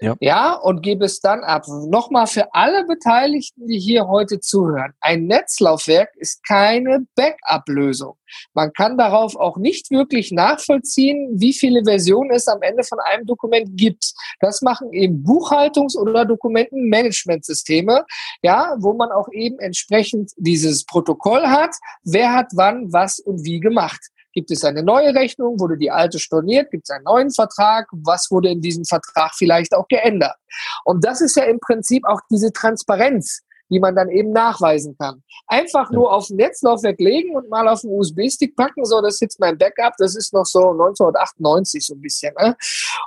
[0.00, 0.16] ja.
[0.20, 1.64] ja, und gebe es dann ab.
[1.68, 4.92] Nochmal für alle Beteiligten, die hier heute zuhören.
[5.00, 8.16] Ein Netzlaufwerk ist keine Backup-Lösung.
[8.54, 13.26] Man kann darauf auch nicht wirklich nachvollziehen, wie viele Versionen es am Ende von einem
[13.26, 14.12] Dokument gibt.
[14.40, 18.04] Das machen eben Buchhaltungs- oder Dokumentenmanagementsysteme,
[18.42, 23.60] ja, wo man auch eben entsprechend dieses Protokoll hat, wer hat wann was und wie
[23.60, 24.00] gemacht.
[24.34, 25.60] Gibt es eine neue Rechnung?
[25.60, 26.70] Wurde die alte storniert?
[26.72, 27.86] Gibt es einen neuen Vertrag?
[27.92, 30.36] Was wurde in diesem Vertrag vielleicht auch geändert?
[30.84, 35.22] Und das ist ja im Prinzip auch diese Transparenz, die man dann eben nachweisen kann.
[35.46, 39.20] Einfach nur auf ein Netzlaufwerk legen und mal auf einen USB-Stick packen, so, das ist
[39.20, 42.34] jetzt mein Backup, das ist noch so 1998 so ein bisschen.
[42.38, 42.56] Ne?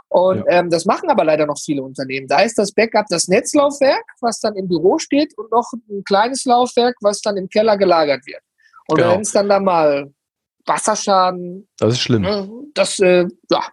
[0.07, 0.59] Und ja.
[0.59, 2.27] ähm, das machen aber leider noch viele Unternehmen.
[2.27, 6.45] Da ist das Backup das Netzlaufwerk, was dann im Büro steht und noch ein kleines
[6.45, 8.41] Laufwerk, was dann im Keller gelagert wird.
[8.87, 9.11] Und genau.
[9.11, 10.13] wenn es dann da mal
[10.67, 11.67] Wasserschaden.
[11.77, 12.69] Das ist schlimm.
[12.73, 13.63] Das äh, ja.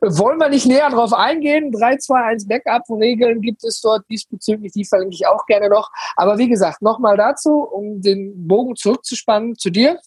[0.00, 1.72] wollen wir nicht näher drauf eingehen.
[1.72, 5.90] 3, 2, 1 Backup-Regeln gibt es dort diesbezüglich, die verlinke ich auch gerne noch.
[6.16, 9.98] Aber wie gesagt, nochmal dazu, um den Bogen zurückzuspannen zu dir.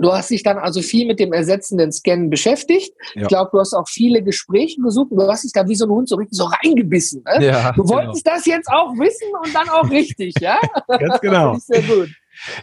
[0.00, 2.94] Du hast dich dann also viel mit dem ersetzenden Scannen beschäftigt.
[3.14, 3.22] Ja.
[3.22, 5.84] Ich glaube, du hast auch viele Gespräche gesucht und du hast dich da wie so
[5.84, 7.22] ein Hund so richtig so reingebissen.
[7.24, 7.46] Ne?
[7.46, 8.36] Ja, du wolltest genau.
[8.36, 10.58] das jetzt auch wissen und dann auch richtig, ja?
[10.88, 11.56] Ganz genau.
[11.58, 12.08] sehr gut.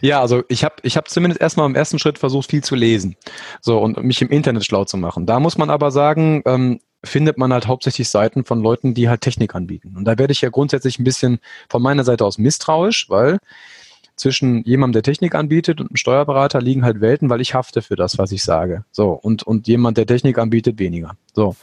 [0.00, 3.16] Ja, also ich habe ich hab zumindest erstmal im ersten Schritt versucht, viel zu lesen.
[3.60, 5.26] So und mich im Internet schlau zu machen.
[5.26, 9.22] Da muss man aber sagen, ähm, findet man halt hauptsächlich Seiten von Leuten, die halt
[9.22, 9.96] Technik anbieten.
[9.96, 11.38] Und da werde ich ja grundsätzlich ein bisschen
[11.68, 13.38] von meiner Seite aus misstrauisch, weil
[14.20, 17.96] zwischen jemandem, der Technik anbietet und einem Steuerberater liegen halt Welten, weil ich hafte für
[17.96, 18.84] das, was ich sage.
[18.92, 21.16] So, und, und jemand, der Technik anbietet, weniger.
[21.34, 21.56] So.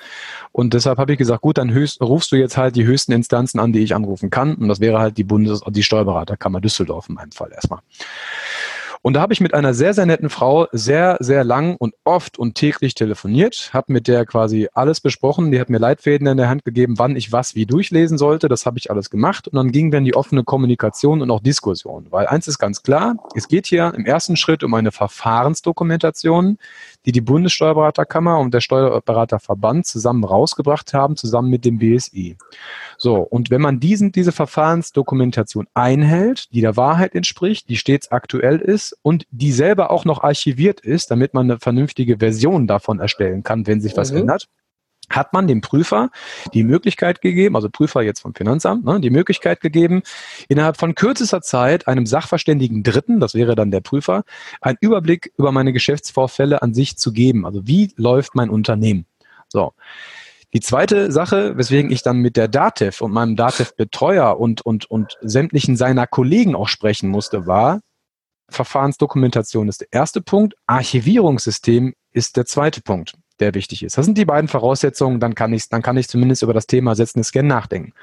[0.52, 3.60] Und deshalb habe ich gesagt, gut, dann höchst, rufst du jetzt halt die höchsten Instanzen
[3.60, 4.56] an, die ich anrufen kann.
[4.56, 7.80] Und das wäre halt die Bundes-, die Steuerberaterkammer Düsseldorf in meinem Fall erstmal.
[9.02, 12.38] Und da habe ich mit einer sehr, sehr netten Frau sehr, sehr lang und oft
[12.38, 15.52] und täglich telefoniert, habe mit der quasi alles besprochen.
[15.52, 18.48] Die hat mir Leitfäden in der Hand gegeben, wann ich was wie durchlesen sollte.
[18.48, 19.48] Das habe ich alles gemacht.
[19.48, 22.08] Und dann ging dann die offene Kommunikation und auch Diskussion.
[22.10, 26.58] Weil eins ist ganz klar, es geht hier im ersten Schritt um eine Verfahrensdokumentation,
[27.08, 32.38] die die Bundessteuerberaterkammer und der Steuerberaterverband zusammen rausgebracht haben, zusammen mit dem BSI.
[32.98, 38.58] So, und wenn man diesen, diese Verfahrensdokumentation einhält, die der Wahrheit entspricht, die stets aktuell
[38.58, 43.42] ist und die selber auch noch archiviert ist, damit man eine vernünftige Version davon erstellen
[43.42, 44.20] kann, wenn sich was mhm.
[44.20, 44.50] ändert,
[45.10, 46.10] hat man dem Prüfer
[46.54, 50.02] die Möglichkeit gegeben, also Prüfer jetzt vom Finanzamt, ne, die Möglichkeit gegeben,
[50.50, 54.24] innerhalb von kürzester Zeit einem sachverständigen Dritten, das wäre dann der Prüfer,
[54.62, 57.46] einen Überblick über meine Geschäftsvorfälle an sich zu geben.
[57.46, 59.06] Also wie läuft mein Unternehmen?
[59.48, 59.74] So.
[60.54, 65.18] Die zweite Sache, weswegen ich dann mit der DATEV und meinem DATEV-Betreuer und, und, und
[65.22, 67.82] sämtlichen seiner Kollegen auch sprechen musste, war,
[68.50, 73.98] Verfahrensdokumentation ist der erste Punkt, Archivierungssystem ist der zweite Punkt der wichtig ist.
[73.98, 76.96] Das sind die beiden Voraussetzungen, dann kann ich, dann kann ich zumindest über das Thema
[76.96, 77.94] setzende Scan nachdenken.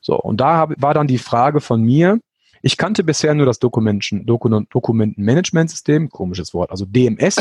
[0.00, 2.20] So, und da hab, war dann die Frage von mir,
[2.62, 7.36] ich kannte bisher nur das Dokumentenmanagementsystem, komisches Wort, also DMS.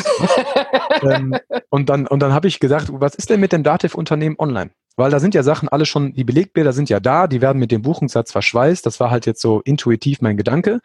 [1.02, 1.36] ähm,
[1.70, 4.72] und dann, und dann habe ich gesagt, was ist denn mit dem Dativ-Unternehmen online?
[4.98, 7.72] Weil da sind ja Sachen alle schon, die Belegbilder sind ja da, die werden mit
[7.72, 8.84] dem Buchungssatz verschweißt.
[8.84, 10.82] Das war halt jetzt so intuitiv mein Gedanke.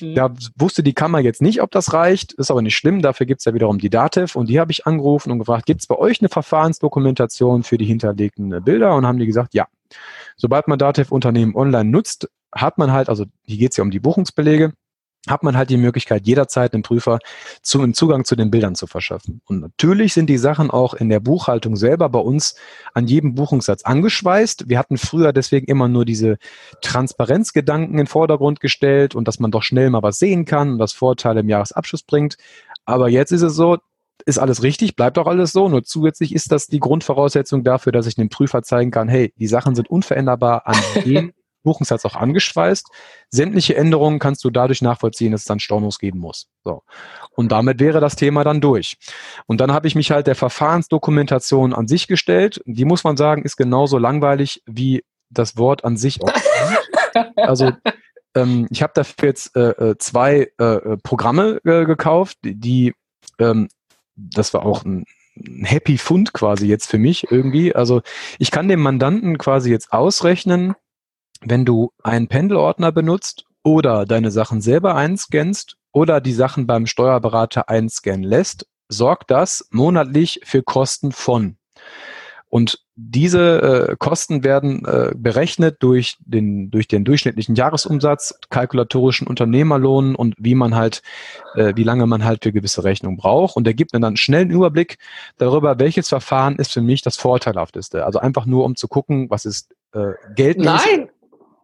[0.00, 0.14] Mhm.
[0.16, 3.02] Da wusste die Kammer jetzt nicht, ob das reicht, ist aber nicht schlimm.
[3.02, 5.96] Dafür gibt's ja wiederum die DATEV und die habe ich angerufen und gefragt, gibt's bei
[5.96, 8.96] euch eine Verfahrensdokumentation für die hinterlegten Bilder?
[8.96, 9.68] Und haben die gesagt, ja.
[10.36, 14.72] Sobald man DATEV-Unternehmen online nutzt, hat man halt, also hier geht's ja um die Buchungsbelege,
[15.28, 17.20] hat man halt die Möglichkeit, jederzeit dem Prüfer
[17.62, 19.40] zu, einen Zugang zu den Bildern zu verschaffen.
[19.46, 22.56] Und natürlich sind die Sachen auch in der Buchhaltung selber bei uns
[22.92, 24.68] an jedem Buchungssatz angeschweißt.
[24.68, 26.38] Wir hatten früher deswegen immer nur diese
[26.80, 30.78] Transparenzgedanken in den Vordergrund gestellt und dass man doch schnell mal was sehen kann und
[30.78, 32.36] das Vorteile im Jahresabschluss bringt.
[32.84, 33.78] Aber jetzt ist es so,
[34.26, 35.68] ist alles richtig, bleibt auch alles so.
[35.68, 39.46] Nur zusätzlich ist das die Grundvoraussetzung dafür, dass ich dem Prüfer zeigen kann, hey, die
[39.46, 41.32] Sachen sind unveränderbar an dem
[41.62, 42.88] Buchungssatz auch angeschweißt.
[43.30, 46.48] Sämtliche Änderungen kannst du dadurch nachvollziehen, dass es dann Stornos geben muss.
[46.64, 46.82] So.
[47.34, 48.96] Und damit wäre das Thema dann durch.
[49.46, 52.60] Und dann habe ich mich halt der Verfahrensdokumentation an sich gestellt.
[52.66, 56.32] Die muss man sagen, ist genauso langweilig wie das Wort an sich auch.
[57.36, 57.72] also
[58.34, 62.94] ähm, ich habe dafür jetzt äh, äh zwei äh, äh, Programme äh, gekauft, die,
[63.38, 63.68] ähm,
[64.16, 65.04] das war auch ein,
[65.36, 67.74] ein Happy Fund quasi jetzt für mich irgendwie.
[67.74, 68.02] Also
[68.38, 70.74] ich kann dem Mandanten quasi jetzt ausrechnen,
[71.44, 77.68] wenn du einen Pendelordner benutzt oder deine Sachen selber einscannst oder die Sachen beim Steuerberater
[77.68, 81.56] einscannen lässt, sorgt das monatlich für Kosten von.
[82.48, 90.14] Und diese äh, Kosten werden äh, berechnet durch den, durch den durchschnittlichen Jahresumsatz, kalkulatorischen Unternehmerlohn
[90.14, 91.02] und wie man halt,
[91.54, 93.56] äh, wie lange man halt für gewisse Rechnungen braucht.
[93.56, 94.98] Und er gibt mir dann einen Überblick
[95.38, 98.04] darüber, welches Verfahren ist für mich das vorteilhafteste.
[98.04, 100.58] Also einfach nur, um zu gucken, was ist äh, Geld.
[100.58, 101.08] Nein,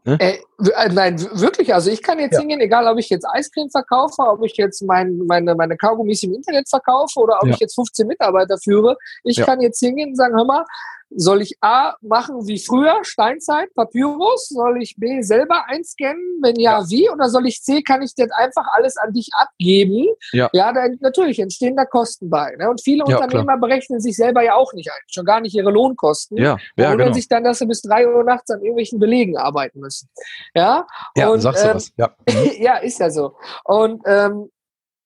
[0.08, 0.16] Ne?
[0.20, 1.72] Äh, äh, nein, wirklich.
[1.72, 2.40] Also ich kann jetzt ja.
[2.40, 6.34] hingehen, egal ob ich jetzt Eiscreme verkaufe, ob ich jetzt mein, meine, meine Kaugummis im
[6.34, 7.54] Internet verkaufe oder ob ja.
[7.54, 8.96] ich jetzt 15 Mitarbeiter führe.
[9.24, 9.44] Ich ja.
[9.44, 10.64] kann jetzt hingehen und sagen, hör mal,
[11.10, 14.48] soll ich A machen wie früher, Steinzeit, Papyrus?
[14.48, 16.38] Soll ich B selber einscannen?
[16.42, 16.90] Wenn ja, ja.
[16.90, 17.10] wie?
[17.10, 20.06] Oder soll ich C, kann ich das einfach alles an dich abgeben?
[20.32, 22.54] Ja, ja dann natürlich entstehen da Kosten bei.
[22.58, 22.68] Ne?
[22.68, 23.60] Und viele ja, Unternehmer klar.
[23.60, 26.36] berechnen sich selber ja auch nicht ein, schon gar nicht ihre Lohnkosten.
[26.36, 27.14] Ja, ja wundern genau.
[27.14, 30.08] sich dann, dass sie bis drei Uhr nachts an irgendwelchen Belegen arbeiten müssen.
[30.54, 31.92] Ja, ja und, sagst du ähm, was.
[31.96, 32.14] Ja.
[32.58, 33.36] ja, ist ja so.
[33.64, 34.50] Und ähm,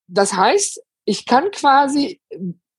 [0.06, 2.20] das heißt, ich kann quasi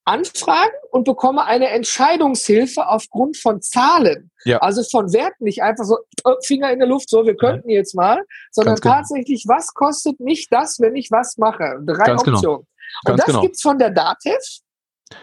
[0.04, 4.30] anfragen und bekomme eine Entscheidungshilfe aufgrund von Zahlen.
[4.44, 4.58] Ja.
[4.58, 7.76] Also von Werten, nicht einfach so äh, Finger in der Luft, so wir könnten ja.
[7.76, 8.96] jetzt mal, sondern genau.
[8.96, 11.80] tatsächlich, was kostet mich das, wenn ich was mache?
[11.86, 12.36] Drei Ganz genau.
[12.36, 12.66] Optionen.
[13.04, 13.12] Genau.
[13.12, 13.40] und das genau.
[13.40, 14.42] gibt's von der Datev.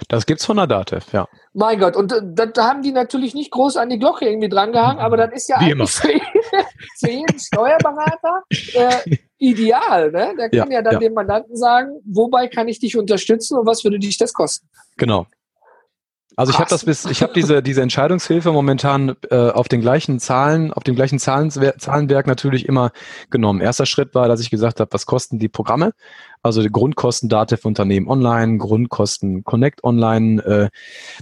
[0.08, 1.28] Das gibt's von der Datev, ja.
[1.54, 4.50] Mein Gott, und äh, da, da, haben die natürlich nicht groß an die Glocke irgendwie
[4.50, 6.08] drangehangen, aber das ist ja Wie eigentlich für,
[7.00, 10.12] für, jeden Steuerberater äh, ideal.
[10.12, 10.34] Ne?
[10.38, 11.00] Der kann ja, ja dann ja.
[11.00, 14.70] dem Mandanten sagen, wobei kann ich dich unterstützen und was würde dich das kosten?
[14.98, 15.26] Genau.
[16.42, 20.20] Also ich habe das bis, ich habe diese diese Entscheidungshilfe momentan äh, auf den gleichen
[20.20, 22.90] Zahlen, auf dem gleichen Zahlenwerk natürlich immer
[23.30, 23.62] genommen.
[23.62, 25.94] Erster Schritt war, dass ich gesagt habe, was kosten die Programme?
[26.42, 30.44] Also die Grundkosten Dativ Unternehmen Online, Grundkosten Connect Online.
[30.44, 30.70] Äh,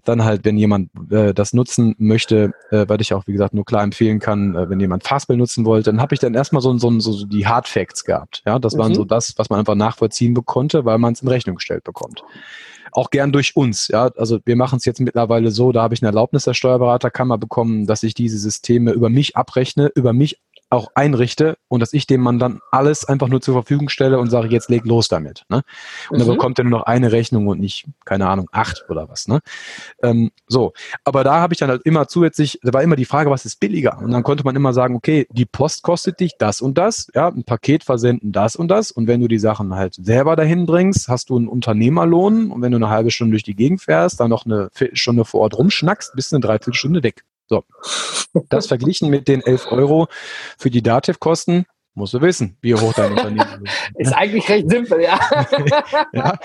[0.06, 3.66] dann halt, wenn jemand äh, das nutzen möchte, äh, weil ich auch wie gesagt nur
[3.66, 6.78] klar empfehlen kann, äh, wenn jemand Fastbill nutzen wollte, dann habe ich dann erstmal so,
[6.78, 8.42] so, so die Hard Facts gehabt.
[8.46, 8.80] Ja, das mhm.
[8.80, 12.24] waren so das, was man einfach nachvollziehen konnte, weil man es in Rechnung gestellt bekommt
[12.92, 13.88] auch gern durch uns.
[13.88, 17.38] Ja, also wir machen es jetzt mittlerweile so, da habe ich eine Erlaubnis der Steuerberaterkammer
[17.38, 22.06] bekommen, dass ich diese Systeme über mich abrechne, über mich auch einrichte und dass ich
[22.06, 25.46] dem Mann dann alles einfach nur zur Verfügung stelle und sage, jetzt leg los damit.
[25.50, 25.64] Ne?
[26.10, 26.20] Und mhm.
[26.20, 29.28] dann bekommt er nur noch eine Rechnung und nicht, keine Ahnung, acht oder was.
[29.28, 29.40] Ne?
[30.04, 33.32] Ähm, so, aber da habe ich dann halt immer zusätzlich, da war immer die Frage,
[33.32, 33.98] was ist billiger?
[34.00, 37.28] Und dann konnte man immer sagen, okay, die Post kostet dich das und das, ja,
[37.28, 38.92] ein Paket versenden das und das.
[38.92, 42.72] Und wenn du die Sachen halt selber dahin bringst, hast du einen Unternehmerlohn und wenn
[42.72, 46.14] du eine halbe Stunde durch die Gegend fährst, dann noch eine Viertelstunde vor Ort rumschnackst,
[46.16, 47.24] bist du eine Dreiviertelstunde weg.
[47.50, 47.64] So.
[48.50, 50.08] Das verglichen mit den 11 Euro
[50.58, 53.74] für die Dativ-Kosten, musst du wissen, wie hoch dein Unternehmen ist.
[53.96, 55.20] Ist eigentlich recht simpel, ja.
[56.14, 56.38] ja.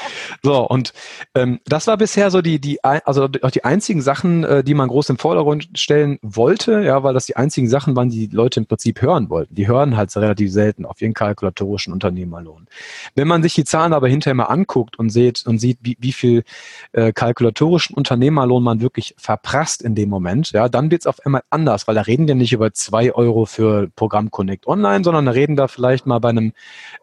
[0.43, 0.93] So, und
[1.35, 4.89] ähm, das war bisher so die, die, also auch die einzigen Sachen, äh, die man
[4.89, 8.61] groß im Vordergrund stellen wollte, ja, weil das die einzigen Sachen waren, die, die Leute
[8.61, 9.55] im Prinzip hören wollten.
[9.55, 12.67] Die hören halt relativ selten auf ihren kalkulatorischen Unternehmerlohn.
[13.15, 16.13] Wenn man sich die Zahlen aber hinterher mal anguckt und sieht und sieht, wie, wie
[16.13, 16.45] viel
[16.93, 21.43] äh, kalkulatorischen Unternehmerlohn man wirklich verprasst in dem Moment, ja, dann wird es auf einmal
[21.51, 25.33] anders, weil da reden wir nicht über zwei Euro für Programm Connect Online, sondern da
[25.35, 26.53] reden da vielleicht mal bei einem,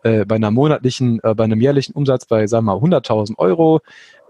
[0.04, 3.82] äh, bei einer monatlichen, äh, bei einem jährlichen Umsatz bei, sagen wir mal, 100.000 Euro,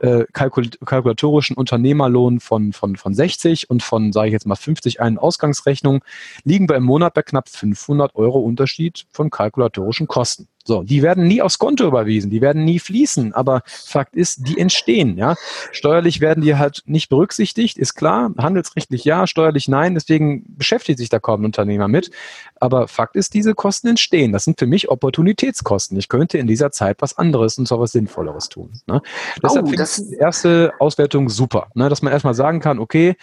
[0.02, 5.00] äh, kalkul kalkulatorischen Unternehmerlohn von, von, von 60 und von, sage ich jetzt mal, 50
[5.00, 6.04] einen Ausgangsrechnung,
[6.44, 10.48] liegen wir im Monat bei knapp 500 Euro Unterschied von kalkulatorischen Kosten.
[10.66, 14.60] So, die werden nie aufs Konto überwiesen, die werden nie fließen, aber Fakt ist, die
[14.60, 15.36] entstehen, ja.
[15.72, 21.10] Steuerlich werden die halt nicht berücksichtigt, ist klar, handelsrechtlich ja, steuerlich nein, deswegen beschäftigt sich
[21.10, 22.12] da kaum ein Unternehmer mit.
[22.60, 24.32] Aber Fakt ist, diese Kosten entstehen.
[24.32, 25.98] Das sind für mich Opportunitätskosten.
[25.98, 28.72] Ich könnte in dieser Zeit was anderes und zwar was Sinnvolleres tun.
[28.88, 29.02] Ne?
[29.42, 31.90] Deshalb oh, finde ich die erste Auswertung super, ne?
[31.90, 33.16] dass man erstmal sagen kann, okay,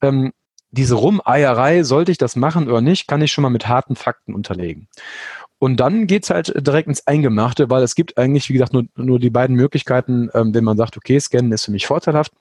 [0.00, 0.32] ähm,
[0.70, 4.34] diese Rumeierei, sollte ich das machen oder nicht, kann ich schon mal mit harten Fakten
[4.34, 4.88] unterlegen.
[5.58, 9.18] Und dann geht's halt direkt ins Eingemachte, weil es gibt eigentlich, wie gesagt, nur, nur
[9.18, 12.32] die beiden Möglichkeiten, ähm, wenn man sagt, okay, Scannen ist für mich vorteilhaft.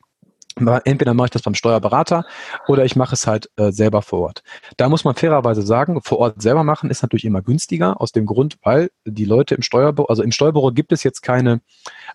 [0.56, 2.26] Entweder mache ich das beim Steuerberater
[2.68, 4.44] oder ich mache es halt äh, selber vor Ort.
[4.78, 8.26] Da muss man fairerweise sagen, vor Ort selber machen ist natürlich immer günstiger, aus dem
[8.26, 11.62] Grund, weil die Leute im Steuerbüro, also im Steuerbüro gibt es jetzt keine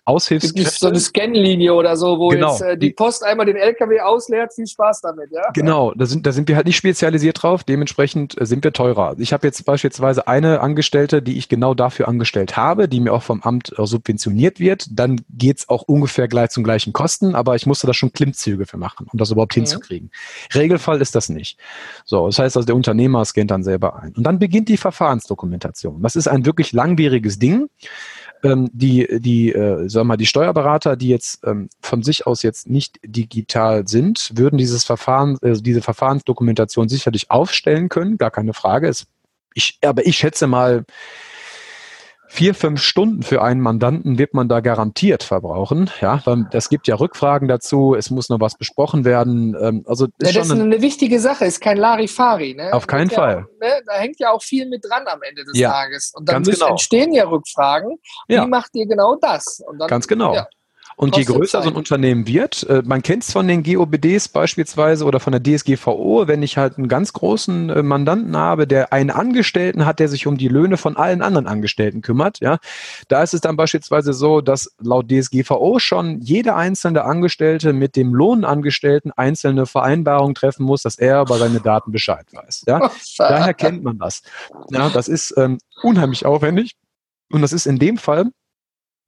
[0.05, 0.63] Aushilfskräfte.
[0.63, 3.55] Gibt so eine Scanlinie oder so, wo genau, jetzt äh, die, die, Post einmal den
[3.55, 5.51] LKW ausleert, viel Spaß damit, ja?
[5.53, 9.15] Genau, da sind, da sind wir halt nicht spezialisiert drauf, dementsprechend äh, sind wir teurer.
[9.17, 13.23] Ich habe jetzt beispielsweise eine Angestellte, die ich genau dafür angestellt habe, die mir auch
[13.23, 14.87] vom Amt äh, subventioniert wird.
[14.91, 18.65] Dann geht's auch ungefähr gleich zum gleichen Kosten, aber ich musste das schon klimmen Klimmzüge
[18.65, 19.61] für machen, um das überhaupt mhm.
[19.61, 20.11] hinzukriegen.
[20.53, 21.59] Regelfall ist das nicht.
[22.05, 24.13] So, das heißt also, der Unternehmer scannt dann selber ein.
[24.13, 26.01] Und dann beginnt die Verfahrensdokumentation.
[26.01, 27.69] Das ist ein wirklich langwieriges Ding.
[28.41, 32.69] Ähm, die, die, äh, sag mal, die Steuerberater, die jetzt ähm, von sich aus jetzt
[32.69, 38.87] nicht digital sind, würden dieses Verfahren, äh, diese Verfahrensdokumentation sicherlich aufstellen können, gar keine Frage.
[38.87, 39.07] Es,
[39.55, 40.85] ich, aber ich schätze mal,
[42.31, 45.89] vier, fünf Stunden für einen Mandanten wird man da garantiert verbrauchen.
[45.99, 49.57] Ja, weil es gibt ja Rückfragen dazu, es muss noch was besprochen werden.
[49.59, 52.53] Ähm, also ist ja, das ist eine, eine, wichtige Sache, ist kein Larifari.
[52.53, 52.71] Ne?
[52.71, 53.47] Auf keinen Fall.
[53.61, 53.81] Ja, ne?
[53.85, 56.13] Da hängt ja auch viel mit dran am Ende des ja, Tages.
[56.15, 56.69] Und dann müssen, genau.
[56.69, 57.97] entstehen ja Rückfragen.
[58.27, 59.63] Wie macht ihr genau das?
[59.79, 60.35] Dann, ganz genau.
[60.99, 61.63] Und je größer Zeit.
[61.63, 65.41] so ein Unternehmen wird, äh, man kennt es von den GOBDs beispielsweise oder von der
[65.41, 70.09] DSGVO, wenn ich halt einen ganz großen äh, Mandanten habe, der einen Angestellten hat, der
[70.09, 72.57] sich um die Löhne von allen anderen Angestellten kümmert, ja,
[73.07, 78.13] da ist es dann beispielsweise so, dass laut DSGVO schon jeder einzelne Angestellte mit dem
[78.13, 82.65] Lohnangestellten einzelne Vereinbarungen treffen muss, dass er über seine Daten Bescheid weiß.
[82.67, 84.21] Ja, daher kennt man das.
[84.69, 86.75] Ja, das ist ähm, unheimlich aufwendig.
[87.31, 88.31] Und das ist in dem Fall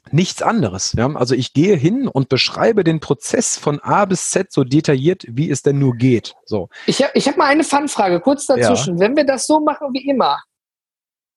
[0.10, 0.94] nichts anderes.
[0.94, 1.14] Ja?
[1.16, 5.50] Also ich gehe hin und beschreibe den Prozess von A bis Z so detailliert, wie
[5.50, 6.36] es denn nur geht.
[6.46, 6.70] So.
[6.86, 8.98] Ich habe ich hab mal eine Fanfrage kurz dazwischen.
[8.98, 9.02] Ja.
[9.02, 10.42] Wenn wir das so machen wie immer,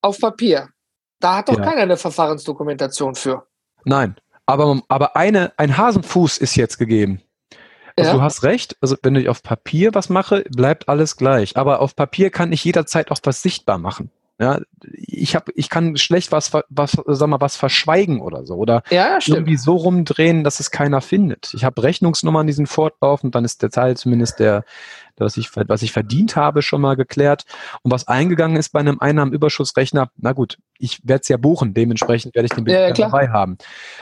[0.01, 0.69] auf Papier,
[1.21, 1.65] da hat doch ja.
[1.65, 3.47] keiner eine Verfahrensdokumentation für.
[3.85, 7.23] Nein, aber, aber eine, ein Hasenfuß ist jetzt gegeben.
[7.97, 8.17] Also ja.
[8.17, 11.57] du hast recht, also wenn ich auf Papier was mache, bleibt alles gleich.
[11.57, 14.11] Aber auf Papier kann ich jederzeit auch was sichtbar machen.
[14.41, 14.61] Ja,
[14.93, 19.19] ich habe, ich kann schlecht was, was, sag mal, was verschweigen oder so oder ja,
[19.25, 21.55] irgendwie so rumdrehen, dass es keiner findet.
[21.55, 24.65] Ich habe Rechnungsnummern, die sind fortlaufend, dann ist der Teil zumindest der
[25.19, 27.45] was ich, was ich verdient habe, schon mal geklärt.
[27.83, 32.35] Und was eingegangen ist bei einem Einnahmenüberschussrechner, na gut, ich werde es ja buchen, dementsprechend
[32.35, 33.57] werde ich den Beleg ja, dabei haben.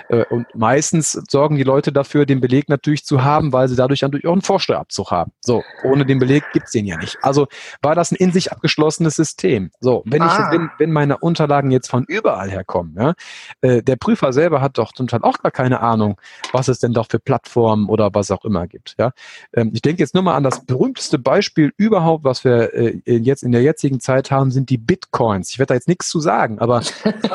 [0.08, 4.02] Äh, und meistens sorgen die Leute dafür, den Beleg natürlich zu haben, weil sie dadurch
[4.02, 5.32] natürlich auch einen Vorsteuerabzug haben.
[5.40, 7.18] So, ohne den Beleg gibt's den ja nicht.
[7.22, 7.46] Also
[7.82, 9.70] war das ein in sich abgeschlossenes System.
[9.80, 10.50] So, wenn ah.
[10.50, 13.14] ich, wenn, wenn meine Unterlagen jetzt von überall herkommen, ja,
[13.60, 16.20] äh, der Prüfer selber hat doch zum Teil auch gar keine Ahnung,
[16.52, 18.94] was es denn doch für Plattformen oder was auch immer gibt.
[18.98, 19.12] Ja,
[19.54, 20.64] ähm, ich denke jetzt nur mal an das
[21.02, 25.50] berühmteste Beispiel überhaupt, was wir äh, jetzt in der jetzigen Zeit haben, sind die Bitcoins.
[25.50, 26.82] Ich werde da jetzt nichts zu sagen, aber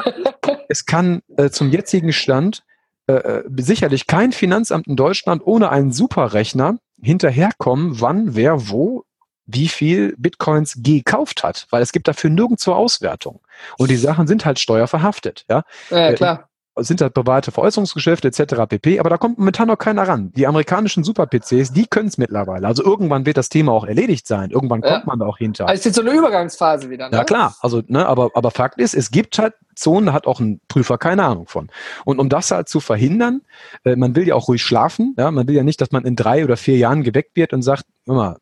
[0.70, 2.64] es kann äh, zum jetzigen Stand
[3.08, 9.04] äh, äh, sicherlich kein Finanzamt in Deutschland ohne einen Superrechner hinterherkommen, wann, wer, wo,
[9.46, 13.42] wie viel Bitcoins gekauft hat, weil es gibt dafür nirgendwo Auswertung.
[13.78, 15.46] Und die Sachen sind halt steuerverhaftet.
[15.50, 18.68] Ja, ja klar sind halt private Veräußerungsgeschäfte etc.
[18.68, 19.00] pp.
[19.00, 20.32] Aber da kommt momentan noch keiner ran.
[20.36, 22.68] Die amerikanischen Super-PCs, die können es mittlerweile.
[22.68, 24.52] Also irgendwann wird das Thema auch erledigt sein.
[24.52, 25.04] Irgendwann kommt ja.
[25.06, 25.68] man da auch hinter.
[25.68, 27.10] Also ist jetzt so eine Übergangsphase wieder.
[27.10, 27.18] Ne?
[27.18, 27.56] Ja klar.
[27.62, 30.98] Also ne, aber aber Fakt ist, es gibt halt Zonen, da hat auch ein Prüfer
[30.98, 31.70] keine Ahnung von.
[32.06, 33.42] Und um das halt zu verhindern,
[33.84, 35.16] äh, man will ja auch ruhig schlafen.
[35.18, 37.62] Ja, man will ja nicht, dass man in drei oder vier Jahren geweckt wird und
[37.62, 38.38] sagt, immer,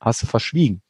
[0.00, 0.82] hast du verschwiegen.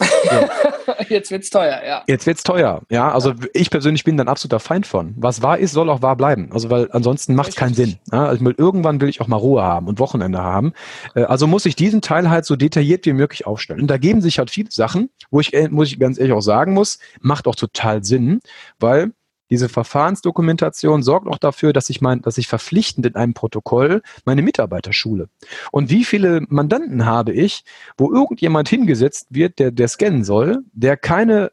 [1.08, 2.02] Jetzt wird's teuer, ja.
[2.06, 3.10] Jetzt wird's teuer, ja.
[3.12, 5.14] Also ich persönlich bin dann absoluter Feind von.
[5.16, 6.50] Was wahr ist, soll auch wahr bleiben.
[6.52, 7.98] Also weil ansonsten macht's keinen Sinn.
[8.12, 8.26] Ja?
[8.26, 10.72] Also will, irgendwann will ich auch mal Ruhe haben und Wochenende haben.
[11.14, 13.80] Äh, also muss ich diesen Teil halt so detailliert wie möglich aufstellen.
[13.80, 16.40] Und da geben sich halt viele Sachen, wo ich, äh, muss ich ganz ehrlich auch
[16.40, 18.40] sagen muss, macht auch total Sinn,
[18.78, 19.12] weil
[19.50, 24.42] diese Verfahrensdokumentation sorgt auch dafür, dass ich mein, dass ich verpflichtend in einem Protokoll meine
[24.42, 25.28] Mitarbeiter schule.
[25.72, 27.64] Und wie viele Mandanten habe ich,
[27.98, 31.50] wo irgendjemand hingesetzt wird, der, der scannen soll, der keine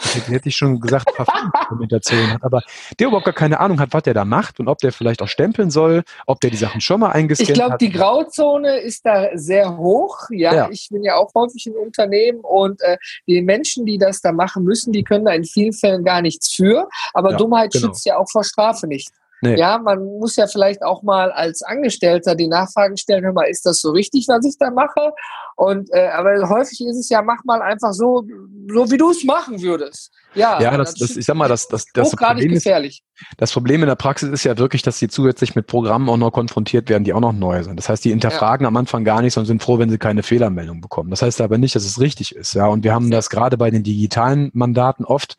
[0.00, 2.62] hätte ich schon gesagt, Verfahrensdokumentation hat, aber
[2.98, 5.28] der überhaupt gar keine Ahnung hat, was der da macht und ob der vielleicht auch
[5.28, 7.56] stempeln soll, ob der die Sachen schon mal eingescannt hat.
[7.56, 10.18] Ich glaube, die Grauzone ist da sehr hoch.
[10.30, 14.20] Ja, ja, ich bin ja auch häufig in Unternehmen und äh, die Menschen, die das
[14.20, 16.88] da machen müssen, die können da in vielen Fällen gar nichts für.
[17.14, 17.86] Aber ja, Dummheit genau.
[17.86, 19.10] schützt ja auch vor Strafe nicht.
[19.42, 19.56] Nee.
[19.56, 23.64] Ja, man muss ja vielleicht auch mal als Angestellter die Nachfragen stellen, hör mal, ist
[23.64, 25.12] das so richtig, was ich da mache?
[25.60, 28.24] Und äh, aber häufig ist es ja, mach mal einfach so,
[28.72, 30.10] so wie du es machen würdest.
[30.34, 33.02] Ja, ja das, das, ich sag mal, das, das, das Problem gefährlich.
[33.14, 36.16] Ist, das Problem in der Praxis ist ja wirklich, dass sie zusätzlich mit Programmen auch
[36.16, 37.76] noch konfrontiert werden, die auch noch neu sind.
[37.76, 38.68] Das heißt, die hinterfragen ja.
[38.68, 41.10] am Anfang gar nichts und sind froh, wenn sie keine Fehlermeldung bekommen.
[41.10, 42.54] Das heißt aber nicht, dass es richtig ist.
[42.54, 45.36] Ja, und wir haben das gerade bei den digitalen Mandaten oft,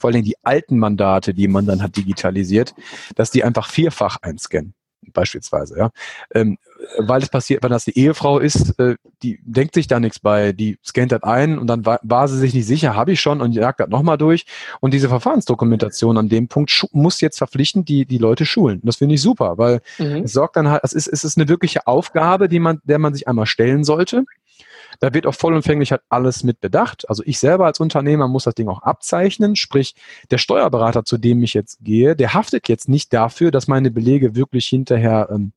[0.00, 2.74] vor allem die alten Mandate, die man dann hat digitalisiert,
[3.14, 4.74] dass die einfach vierfach einscannen
[5.12, 5.90] beispielsweise, ja.
[6.34, 6.58] Ähm,
[6.98, 10.52] weil es passiert, wenn das die Ehefrau ist, äh, die denkt sich da nichts bei,
[10.52, 13.40] die scannt das ein und dann war, war sie sich nicht sicher, habe ich schon
[13.40, 14.46] und jagt das nochmal durch.
[14.80, 18.80] Und diese Verfahrensdokumentation an dem Punkt muss jetzt verpflichtend die, die Leute schulen.
[18.80, 20.24] Und das finde ich super, weil mhm.
[20.24, 23.14] es sorgt dann halt, es ist, es ist eine wirkliche Aufgabe, die man, der man
[23.14, 24.24] sich einmal stellen sollte.
[24.98, 27.08] Da wird auch vollumfänglich halt alles mit bedacht.
[27.08, 29.56] Also ich selber als Unternehmer muss das Ding auch abzeichnen.
[29.56, 29.94] Sprich,
[30.30, 34.34] der Steuerberater, zu dem ich jetzt gehe, der haftet jetzt nicht dafür, dass meine Belege
[34.34, 35.52] wirklich hinterher ähm,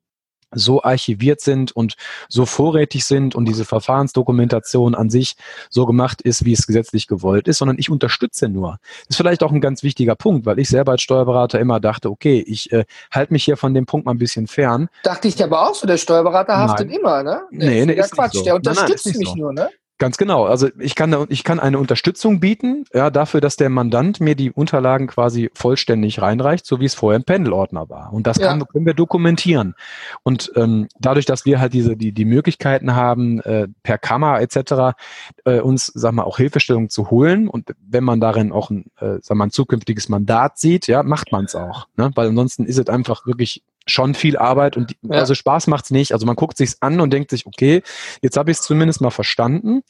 [0.53, 1.95] so archiviert sind und
[2.29, 5.35] so vorrätig sind und diese Verfahrensdokumentation an sich
[5.69, 8.79] so gemacht ist, wie es gesetzlich gewollt ist, sondern ich unterstütze nur.
[9.07, 12.09] Das ist vielleicht auch ein ganz wichtiger Punkt, weil ich selber als Steuerberater immer dachte,
[12.09, 14.89] okay, ich äh, halte mich hier von dem Punkt mal ein bisschen fern.
[15.03, 16.99] Dachte ich aber auch so, der Steuerberater haftet nein.
[16.99, 17.41] immer, ne?
[17.51, 18.43] Nee, nee, ist Quatsch, so.
[18.43, 19.35] der unterstützt nein, nein, mich so.
[19.35, 19.69] nur, ne?
[20.03, 20.43] Ganz genau.
[20.43, 24.51] Also ich kann, ich kann eine Unterstützung bieten, ja, dafür, dass der Mandant mir die
[24.51, 28.11] Unterlagen quasi vollständig reinreicht, so wie es vorher im Pendelordner war.
[28.11, 28.65] Und das kann, ja.
[28.65, 29.75] können wir dokumentieren.
[30.23, 34.97] Und ähm, dadurch, dass wir halt diese die die Möglichkeiten haben, äh, per Kammer etc.
[35.45, 39.19] Äh, uns, sag mal, auch Hilfestellung zu holen und wenn man darin auch ein, äh,
[39.21, 42.11] sag mal, ein zukünftiges Mandat sieht, ja, macht man es auch, ne?
[42.13, 45.19] Weil ansonsten ist es einfach wirklich schon viel Arbeit und die, ja.
[45.19, 46.13] also Spaß macht's nicht.
[46.13, 47.83] Also man guckt sich's an und denkt sich, okay,
[48.21, 49.81] jetzt habe ich es zumindest mal verstanden,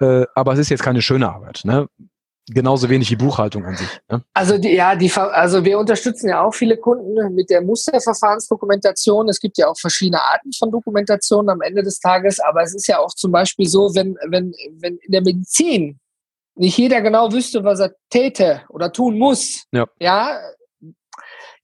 [0.00, 1.60] äh, aber es ist jetzt keine schöne Arbeit.
[1.64, 1.88] Ne?
[2.48, 3.88] Genauso wenig wie Buchhaltung an sich.
[4.08, 4.22] Ne?
[4.32, 9.28] Also die, ja, die, also wir unterstützen ja auch viele Kunden mit der Musterverfahrensdokumentation.
[9.28, 12.86] Es gibt ja auch verschiedene Arten von Dokumentation am Ende des Tages, aber es ist
[12.86, 15.98] ja auch zum Beispiel so, wenn, wenn, wenn in der Medizin
[16.54, 20.38] nicht jeder genau wüsste, was er täte oder tun muss, ja, ja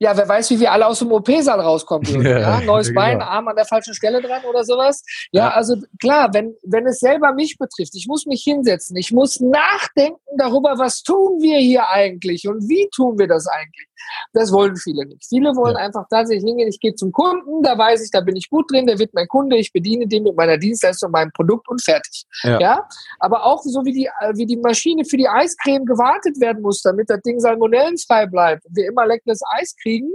[0.02, 2.26] ja, wer weiß, wie wir alle aus dem OP-Saal rauskommen würden.
[2.26, 2.60] Ja, ja?
[2.62, 3.30] Neues ja, Bein, genau.
[3.30, 5.04] Arm an der falschen Stelle dran oder sowas.
[5.30, 9.12] Ja, ja, also klar, wenn, wenn es selber mich betrifft, ich muss mich hinsetzen, ich
[9.12, 13.86] muss nachdenken darüber, was tun wir hier eigentlich und wie tun wir das eigentlich.
[14.32, 15.24] Das wollen viele nicht.
[15.28, 15.84] Viele wollen ja.
[15.84, 18.86] einfach tatsächlich hingehen, ich gehe zum Kunden, da weiß ich, da bin ich gut drin,
[18.86, 22.24] der wird mein Kunde, ich bediene den mit meiner Dienstleistung, meinem Produkt und fertig.
[22.42, 22.58] Ja.
[22.58, 22.88] ja?
[23.20, 27.08] Aber auch so wie die, wie die Maschine für die Eiscreme gewartet werden muss, damit
[27.10, 30.10] das Ding salmonellenfrei bleibt und wir immer leckeres Eis kriegen, kriegen.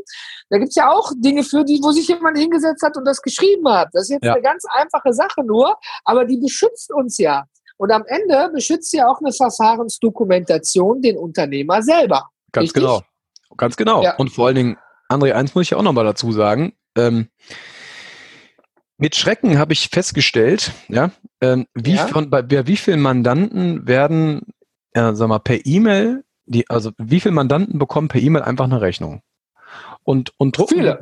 [0.50, 3.68] Da gibt's ja auch Dinge für die, wo sich jemand hingesetzt hat und das geschrieben
[3.70, 3.90] hat.
[3.94, 4.34] Das ist jetzt ja.
[4.34, 7.46] eine ganz einfache Sache nur, aber die beschützt uns ja.
[7.78, 12.30] Und am Ende beschützt ja auch eine Verfahrensdokumentation den Unternehmer selber.
[12.52, 12.82] Ganz Richtig?
[12.82, 13.02] genau.
[13.56, 14.04] Ganz genau.
[14.04, 14.16] Ja.
[14.16, 14.78] Und vor allen Dingen,
[15.10, 16.74] André, eins muss ich auch nochmal dazu sagen.
[16.96, 17.30] Ähm,
[18.98, 22.08] mit Schrecken habe ich festgestellt, ja, ähm, wie, ja.
[22.08, 24.42] Von, bei, bei wie vielen Mandanten werden,
[24.94, 28.82] äh, sag mal, per E-Mail, die, also wie viele Mandanten bekommen per E-Mail einfach eine
[28.82, 29.22] Rechnung?
[30.08, 31.02] Und, und drucken, Viele.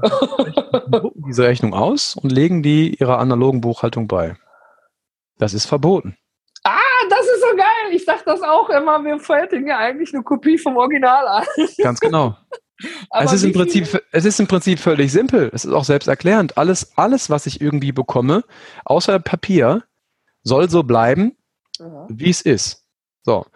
[0.90, 4.36] drucken diese Rechnung aus und legen die ihrer analogen Buchhaltung bei.
[5.38, 6.18] Das ist verboten.
[6.64, 6.80] Ah,
[7.12, 7.92] das ist so geil.
[7.92, 9.04] Ich sag das auch immer.
[9.06, 11.46] Wir fertigen ja eigentlich eine Kopie vom Original an.
[11.78, 12.36] Ganz genau.
[13.12, 15.52] es ist, im Prinzip, es ist im Prinzip völlig simpel.
[15.54, 16.58] Es ist auch selbsterklärend.
[16.58, 18.44] Alles, alles, was ich irgendwie bekomme,
[18.86, 19.84] außer Papier,
[20.42, 21.38] soll so bleiben,
[22.10, 22.85] wie es ist.
[23.26, 23.48] So.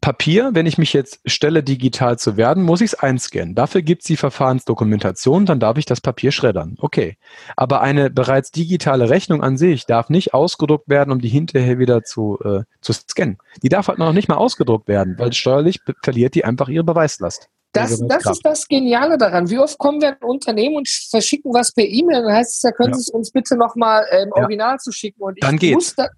[0.00, 3.54] Papier, wenn ich mich jetzt stelle, digital zu werden, muss ich es einscannen.
[3.54, 6.74] Dafür gibt es die Verfahrensdokumentation, dann darf ich das Papier schreddern.
[6.80, 7.18] Okay.
[7.56, 12.02] Aber eine bereits digitale Rechnung an sich darf nicht ausgedruckt werden, um die hinterher wieder
[12.02, 13.38] zu, äh, zu scannen.
[13.62, 17.48] Die darf halt noch nicht mal ausgedruckt werden, weil steuerlich verliert die einfach ihre Beweislast.
[17.72, 19.48] Das, das ist das Geniale daran.
[19.48, 22.22] Wie oft kommen wir in ein Unternehmen und verschicken was per E-Mail?
[22.22, 22.96] Dann heißt es ja, können ja.
[22.96, 24.78] Sie es uns bitte nochmal äh, im Original ja.
[24.78, 25.22] zu schicken.
[25.22, 25.74] Und dann geht's.
[25.74, 26.08] muss da,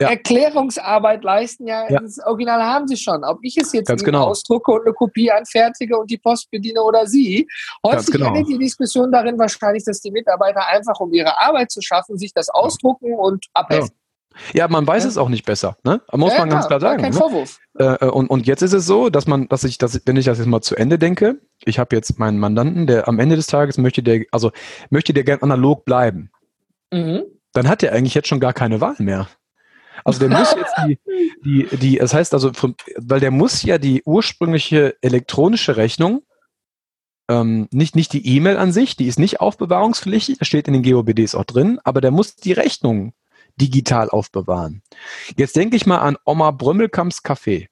[0.00, 0.10] ja.
[0.10, 1.66] Erklärungsarbeit leisten.
[1.66, 3.24] Ja, das Original haben sie schon.
[3.24, 4.28] Ob ich es jetzt genau.
[4.28, 7.46] ausdrucke und eine Kopie anfertige und die Post bediene oder sie.
[7.86, 8.28] Häufig genau.
[8.28, 12.32] endet die Diskussion darin wahrscheinlich, dass die Mitarbeiter einfach, um ihre Arbeit zu schaffen, sich
[12.34, 13.96] das ausdrucken und abheften.
[14.52, 15.08] Ja, man weiß ja.
[15.08, 16.00] es auch nicht besser, ne?
[16.12, 17.02] Muss ja, man ganz klar sagen.
[17.02, 17.18] Kein ne?
[17.18, 17.58] Vorwurf.
[17.78, 20.38] Äh, und, und jetzt ist es so, dass man, dass ich, dass, wenn ich das
[20.38, 23.78] jetzt mal zu Ende denke, ich habe jetzt meinen Mandanten, der am Ende des Tages
[23.78, 24.52] möchte der, also
[24.90, 26.30] möchte der gern analog bleiben.
[26.92, 27.22] Mhm.
[27.52, 29.28] Dann hat der eigentlich jetzt schon gar keine Wahl mehr.
[30.04, 30.98] Also der muss jetzt die,
[31.44, 32.50] die, die, das heißt also,
[32.96, 36.22] weil der muss ja die ursprüngliche elektronische Rechnung,
[37.28, 40.82] ähm, nicht, nicht die E-Mail an sich, die ist nicht aufbewahrungspflichtig, das steht in den
[40.82, 43.12] GOBDs auch drin, aber der muss die Rechnung
[43.60, 44.82] digital aufbewahren.
[45.36, 47.68] Jetzt denke ich mal an Oma Brömmelkamps Café.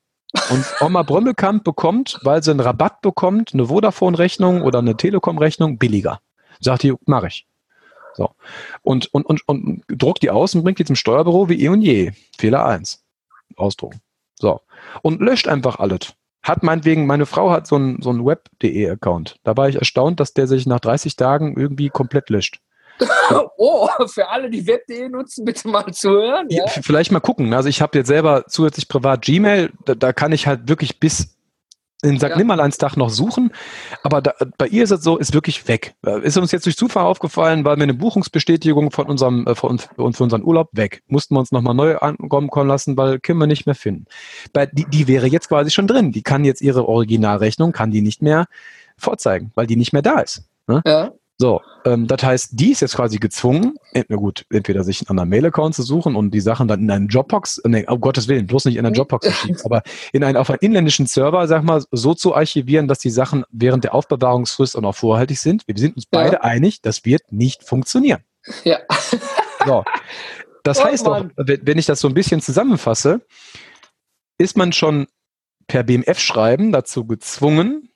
[0.51, 6.21] Und Oma Brömmelkamp bekommt, weil sie einen Rabatt bekommt, eine Vodafone-Rechnung oder eine Telekom-Rechnung billiger.
[6.61, 7.47] Sagt die, mache ich.
[8.15, 8.31] So.
[8.83, 11.83] Und, und, und, und druckt die aus und bringt die zum Steuerbüro wie eh und
[11.83, 12.13] je.
[12.39, 13.03] Fehler 1.
[13.57, 14.01] Ausdrucken.
[14.39, 14.61] So.
[15.03, 16.15] Und löscht einfach alles.
[16.43, 19.41] Hat meinetwegen, meine Frau hat so einen so Web.de-Account.
[19.43, 22.61] Da war ich erstaunt, dass der sich nach 30 Tagen irgendwie komplett löscht.
[23.57, 26.47] oh, für alle, die Web.de nutzen, bitte mal zuhören.
[26.51, 26.67] Ja?
[26.67, 27.53] Vielleicht mal gucken.
[27.55, 31.37] Also ich habe jetzt selber zusätzlich privat Gmail, da, da kann ich halt wirklich bis
[32.03, 32.29] in St.
[32.29, 32.37] Ja.
[32.37, 33.53] Nimmerleinstag noch suchen,
[34.03, 35.95] aber da, bei ihr ist es so, ist wirklich weg.
[36.23, 40.03] Ist uns jetzt durch Zufall aufgefallen, weil wir eine Buchungsbestätigung von unserem äh, von, für
[40.03, 41.03] unseren Urlaub weg.
[41.09, 44.07] Mussten wir uns nochmal neu ankommen kommen lassen, weil können wir nicht mehr finden.
[44.53, 46.13] Bei, die, die wäre jetzt quasi schon drin.
[46.13, 48.47] Die kann jetzt ihre Originalrechnung, kann die nicht mehr
[48.97, 50.45] vorzeigen, weil die nicht mehr da ist.
[50.67, 50.83] Ne?
[50.87, 51.13] Ja.
[51.41, 55.31] So, ähm, das heißt, die ist jetzt quasi gezwungen, na gut, entweder sich einen anderen
[55.31, 58.67] Mail-Account zu suchen und die Sachen dann in einen Dropbox, nee, um Gottes Willen, bloß
[58.67, 59.83] nicht in einen Dropbox zu schieben, aber
[60.13, 63.85] in einen, auf einen inländischen Server, sag mal, so zu archivieren, dass die Sachen während
[63.85, 65.67] der Aufbewahrungsfrist auch noch vorhaltig sind.
[65.67, 66.41] Wir sind uns beide ja.
[66.43, 68.23] einig, das wird nicht funktionieren.
[68.65, 68.81] Ja.
[69.67, 69.85] So.
[70.63, 73.21] Das oh, heißt doch, wenn ich das so ein bisschen zusammenfasse,
[74.39, 75.07] ist man schon
[75.67, 77.91] per BMF-Schreiben dazu gezwungen,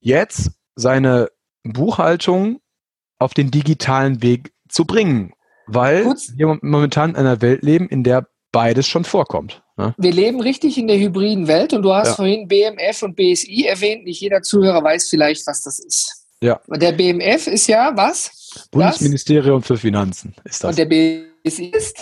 [0.00, 1.28] jetzt seine
[1.64, 2.60] Buchhaltung
[3.18, 5.32] auf den digitalen Weg zu bringen,
[5.66, 6.32] weil Kurz.
[6.36, 9.62] wir momentan in einer Welt leben, in der beides schon vorkommt.
[9.76, 9.94] Ne?
[9.98, 12.14] Wir leben richtig in der hybriden Welt und du hast ja.
[12.14, 14.04] vorhin BMF und BSI erwähnt.
[14.04, 16.26] Nicht jeder Zuhörer weiß vielleicht, was das ist.
[16.40, 16.60] Ja.
[16.68, 18.66] Der BMF ist ja was?
[18.70, 19.66] Bundesministerium das?
[19.66, 20.70] für Finanzen ist das.
[20.70, 21.98] Und der BSI ist?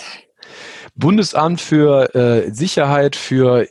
[0.95, 3.67] Bundesamt für äh, Sicherheit für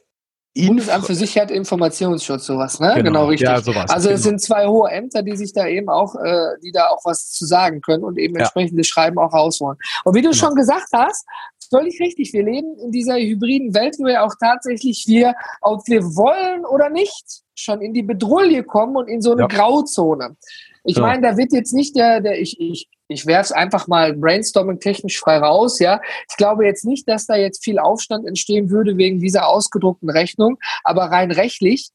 [0.57, 2.93] Bundesamt für Sicherheit Informationsschutz, sowas, ne?
[2.95, 3.49] Genau, genau richtig.
[3.49, 4.31] Ja, sowas, also es genau.
[4.31, 7.45] sind zwei hohe Ämter, die sich da eben auch, äh, die da auch was zu
[7.45, 8.43] sagen können und eben ja.
[8.43, 9.77] entsprechendes Schreiben auch rausholen.
[10.05, 10.47] Und wie du genau.
[10.47, 11.27] schon gesagt hast,
[11.71, 16.03] völlig richtig, wir leben in dieser hybriden Welt, wo ja auch tatsächlich wir, ob wir
[16.03, 19.47] wollen oder nicht, schon in die Bedrulle kommen und in so eine ja.
[19.49, 20.37] Grauzone.
[20.85, 21.03] Ich ja.
[21.03, 24.81] meine, da wird jetzt nicht der, der ich, ich, ich werfe es einfach mal brainstorming
[24.81, 26.01] technisch frei raus, ja.
[26.31, 30.59] Ich glaube jetzt nicht, dass da jetzt viel Aufstand entstehen würde wegen dieser ausgedruckten Rechnung,
[30.85, 31.91] aber rein rechtlich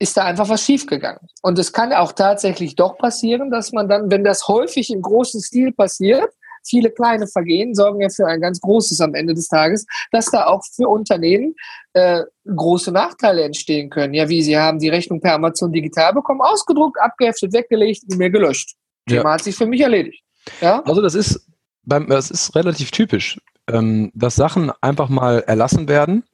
[0.00, 1.20] ist da einfach was schiefgegangen.
[1.42, 5.40] Und es kann auch tatsächlich doch passieren, dass man dann, wenn das häufig im großen
[5.40, 6.28] Stil passiert,
[6.66, 10.46] viele kleine Vergehen sorgen ja für ein ganz großes am Ende des Tages, dass da
[10.46, 11.54] auch für Unternehmen
[11.92, 14.14] äh, große Nachteile entstehen können.
[14.14, 18.30] Ja, wie sie haben die Rechnung per Amazon digital bekommen, ausgedruckt, abgeheftet, weggelegt, nie mehr
[18.30, 18.74] gelöscht.
[19.06, 19.34] Thema ja.
[19.34, 20.22] hat sich für mich erledigt.
[20.60, 20.82] Ja?
[20.84, 21.46] Also das ist
[21.82, 26.24] beim, das ist relativ typisch, ähm, dass Sachen einfach mal erlassen werden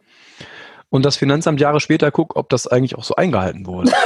[0.89, 3.93] und das Finanzamt Jahre später guckt, ob das eigentlich auch so eingehalten wurde.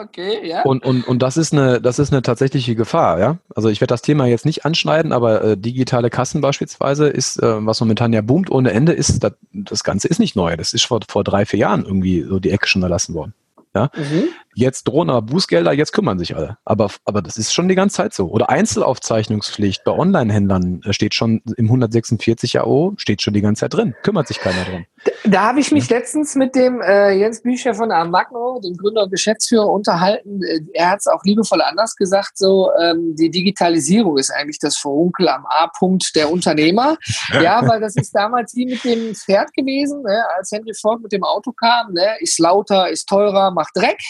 [0.00, 0.62] okay, ja.
[0.62, 3.38] Und, und, und das ist eine, das ist eine tatsächliche Gefahr, ja.
[3.54, 7.66] Also ich werde das Thema jetzt nicht anschneiden, aber äh, digitale Kassen beispielsweise ist, äh,
[7.66, 10.56] was momentan ja boomt ohne Ende, ist, das, das Ganze ist nicht neu.
[10.56, 13.34] Das ist vor, vor drei, vier Jahren irgendwie so die Ecke schon erlassen worden.
[13.74, 13.90] Ja?
[13.94, 14.28] Mhm.
[14.58, 16.56] Jetzt drohen aber Bußgelder, jetzt kümmern sich alle.
[16.64, 18.28] Aber, aber das ist schon die ganze Zeit so.
[18.28, 23.74] Oder Einzelaufzeichnungspflicht bei Online-Händlern äh, steht schon im 146 AO, steht schon die ganze Zeit
[23.74, 23.94] drin.
[24.02, 24.86] Kümmert sich keiner drum.
[25.04, 25.98] Da, da habe ich mich ja.
[25.98, 30.40] letztens mit dem äh, Jens Bücher von Amagno, dem Gründer und Geschäftsführer, unterhalten.
[30.42, 34.78] Äh, er hat es auch liebevoll anders gesagt, so ähm, die Digitalisierung ist eigentlich das
[34.78, 36.96] Verunkel am A-Punkt der Unternehmer.
[37.42, 40.24] ja, weil das ist damals wie mit dem Pferd gewesen, ne?
[40.38, 42.16] als Henry Ford mit dem Auto kam, ne?
[42.20, 44.00] ist lauter, ist teurer, macht Dreck.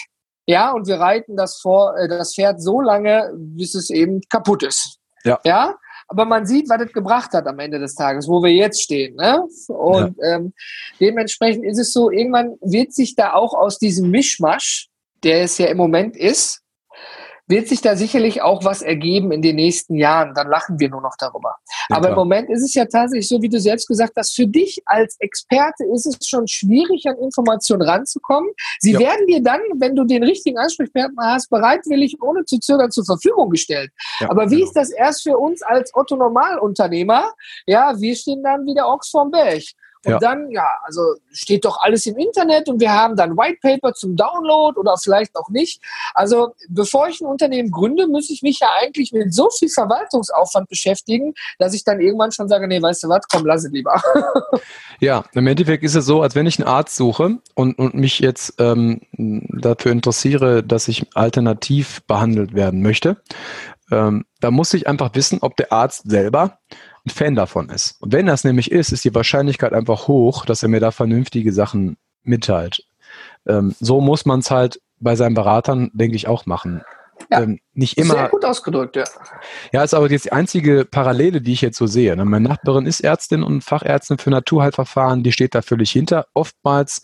[0.46, 4.62] Ja, und wir reiten das, vor, äh, das Pferd so lange, bis es eben kaputt
[4.62, 4.98] ist.
[5.24, 5.40] Ja.
[5.44, 5.74] ja.
[6.08, 9.16] Aber man sieht, was es gebracht hat am Ende des Tages, wo wir jetzt stehen.
[9.16, 9.42] Ne?
[9.68, 10.36] Und ja.
[10.36, 10.54] ähm,
[11.00, 14.88] dementsprechend ist es so, irgendwann wird sich da auch aus diesem Mischmasch,
[15.24, 16.62] der es ja im Moment ist,
[17.48, 20.34] wird sich da sicherlich auch was ergeben in den nächsten Jahren.
[20.34, 21.56] Dann lachen wir nur noch darüber.
[21.88, 24.46] Ja, Aber im Moment ist es ja tatsächlich so, wie du selbst gesagt hast, für
[24.46, 28.50] dich als Experte ist es schon schwierig, an Informationen ranzukommen.
[28.80, 29.00] Sie ja.
[29.00, 33.50] werden dir dann, wenn du den richtigen Ansprechpartner hast, bereitwillig ohne zu zögern zur Verfügung
[33.50, 33.90] gestellt.
[34.20, 34.66] Ja, Aber wie genau.
[34.66, 37.32] ist das erst für uns als Otto Normalunternehmer?
[37.66, 39.62] Ja, wir stehen dann wie der Ochs vorm Berg.
[40.06, 40.18] Und ja.
[40.18, 44.14] dann, ja, also steht doch alles im Internet und wir haben dann White Paper zum
[44.14, 45.82] Download oder vielleicht auch nicht.
[46.14, 50.68] Also bevor ich ein Unternehmen gründe, muss ich mich ja eigentlich mit so viel Verwaltungsaufwand
[50.68, 54.00] beschäftigen, dass ich dann irgendwann schon sage, nee, weißt du was, komm, lass es lieber.
[54.98, 58.18] Ja, im Endeffekt ist es so, als wenn ich einen Arzt suche und, und mich
[58.18, 63.18] jetzt ähm, dafür interessiere, dass ich alternativ behandelt werden möchte,
[63.90, 66.58] ähm, da muss ich einfach wissen, ob der Arzt selber
[67.06, 67.96] ein Fan davon ist.
[68.00, 71.52] Und wenn das nämlich ist, ist die Wahrscheinlichkeit einfach hoch, dass er mir da vernünftige
[71.52, 72.84] Sachen mitteilt.
[73.46, 76.82] Ähm, so muss man es halt bei seinen Beratern, denke ich, auch machen.
[77.30, 78.14] Ja, ähm, nicht immer.
[78.14, 79.04] Sehr gut ausgedrückt, ja.
[79.72, 82.14] Ja, ist aber jetzt die einzige Parallele, die ich jetzt so sehe.
[82.16, 82.24] Ne?
[82.24, 86.26] Meine Nachbarin ist Ärztin und Fachärztin für Naturheilverfahren, die steht da völlig hinter.
[86.34, 87.02] Oftmals,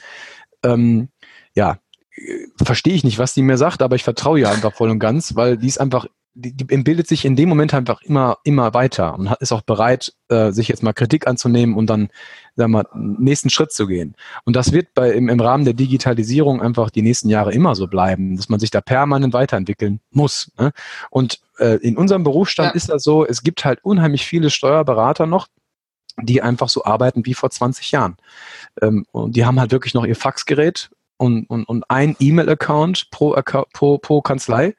[0.64, 1.08] ähm,
[1.54, 1.78] ja,
[2.14, 4.98] äh, verstehe ich nicht, was die mir sagt, aber ich vertraue ihr einfach voll und
[4.98, 8.72] ganz, weil die ist einfach die, die bildet sich in dem Moment einfach immer, immer
[8.72, 12.08] weiter und hat, ist auch bereit, äh, sich jetzt mal Kritik anzunehmen und dann,
[12.56, 14.14] sagen wir, nächsten Schritt zu gehen.
[14.44, 17.86] Und das wird bei, im, im Rahmen der Digitalisierung einfach die nächsten Jahre immer so
[17.86, 20.50] bleiben, dass man sich da permanent weiterentwickeln muss.
[20.58, 20.72] Ne?
[21.10, 22.74] Und äh, in unserem Berufsstand ja.
[22.74, 25.48] ist das so, es gibt halt unheimlich viele Steuerberater noch,
[26.20, 28.16] die einfach so arbeiten wie vor 20 Jahren.
[28.80, 33.38] Ähm, und die haben halt wirklich noch ihr Faxgerät und, und, und ein E-Mail-Account pro,
[33.72, 34.74] pro, pro Kanzlei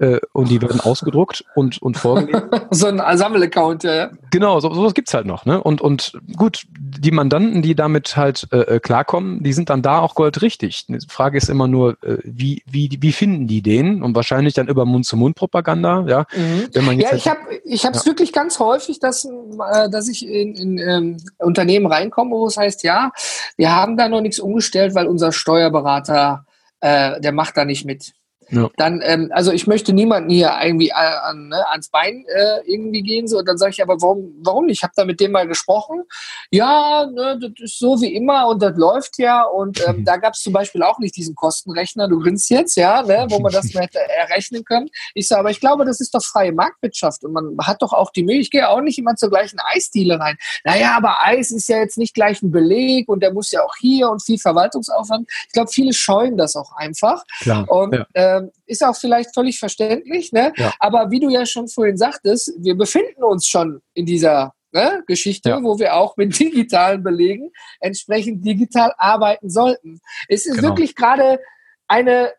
[0.00, 2.42] äh, und die werden ausgedruckt und, und vorgelegt.
[2.70, 4.10] so ein Sammelaccount, ja.
[4.30, 5.44] Genau, so, sowas gibt's halt noch.
[5.44, 5.62] Ne?
[5.62, 9.98] Und, und gut, die Mandanten, die damit halt äh, äh, klarkommen, die sind dann da
[9.98, 10.86] auch goldrichtig.
[10.86, 14.02] Die Frage ist immer nur, äh, wie, wie, wie finden die den?
[14.02, 16.06] Und wahrscheinlich dann über Mund-zu-Mund-Propaganda.
[16.08, 16.68] Ja, mhm.
[16.72, 18.10] Wenn man jetzt ja ich habe ich hab's ja.
[18.10, 22.84] wirklich ganz häufig, dass, äh, dass ich in, in ähm, Unternehmen reinkomme, wo es heißt,
[22.84, 23.12] ja,
[23.56, 26.46] wir haben da noch nichts umgestellt, weil unser Steuerberater,
[26.80, 28.14] äh, der macht da nicht mit.
[28.50, 28.68] Ja.
[28.76, 33.02] Dann, ähm, also ich möchte niemanden hier irgendwie äh, an, ne, ans Bein äh, irgendwie
[33.02, 33.28] gehen.
[33.28, 34.78] So, und dann sage ich aber, warum, warum nicht?
[34.78, 36.02] Ich habe da mit dem mal gesprochen.
[36.50, 39.44] Ja, ne, das ist so wie immer und das läuft ja.
[39.44, 40.04] Und ähm, mhm.
[40.04, 43.38] da gab es zum Beispiel auch nicht diesen Kostenrechner, du grinst jetzt, ja, ne, wo
[43.38, 44.88] man das mal hätte errechnen können.
[45.14, 48.10] Ich sage, aber ich glaube, das ist doch freie Marktwirtschaft und man hat doch auch
[48.10, 50.36] die Möglichkeit, ich gehe auch nicht immer zur gleichen Eisdiele rein.
[50.64, 53.74] Naja, aber Eis ist ja jetzt nicht gleich ein Beleg und der muss ja auch
[53.78, 55.30] hier und viel Verwaltungsaufwand.
[55.46, 57.24] Ich glaube, viele scheuen das auch einfach.
[57.40, 58.06] Klar, und ja.
[58.14, 60.52] ähm, ist auch vielleicht völlig verständlich, ne?
[60.56, 60.72] Ja.
[60.78, 65.50] aber wie du ja schon vorhin sagtest, wir befinden uns schon in dieser ne, Geschichte,
[65.50, 65.62] ja.
[65.62, 70.00] wo wir auch mit digitalen Belegen entsprechend digital arbeiten sollten.
[70.28, 70.68] Es ist genau.
[70.68, 71.40] wirklich gerade
[71.88, 72.32] eine,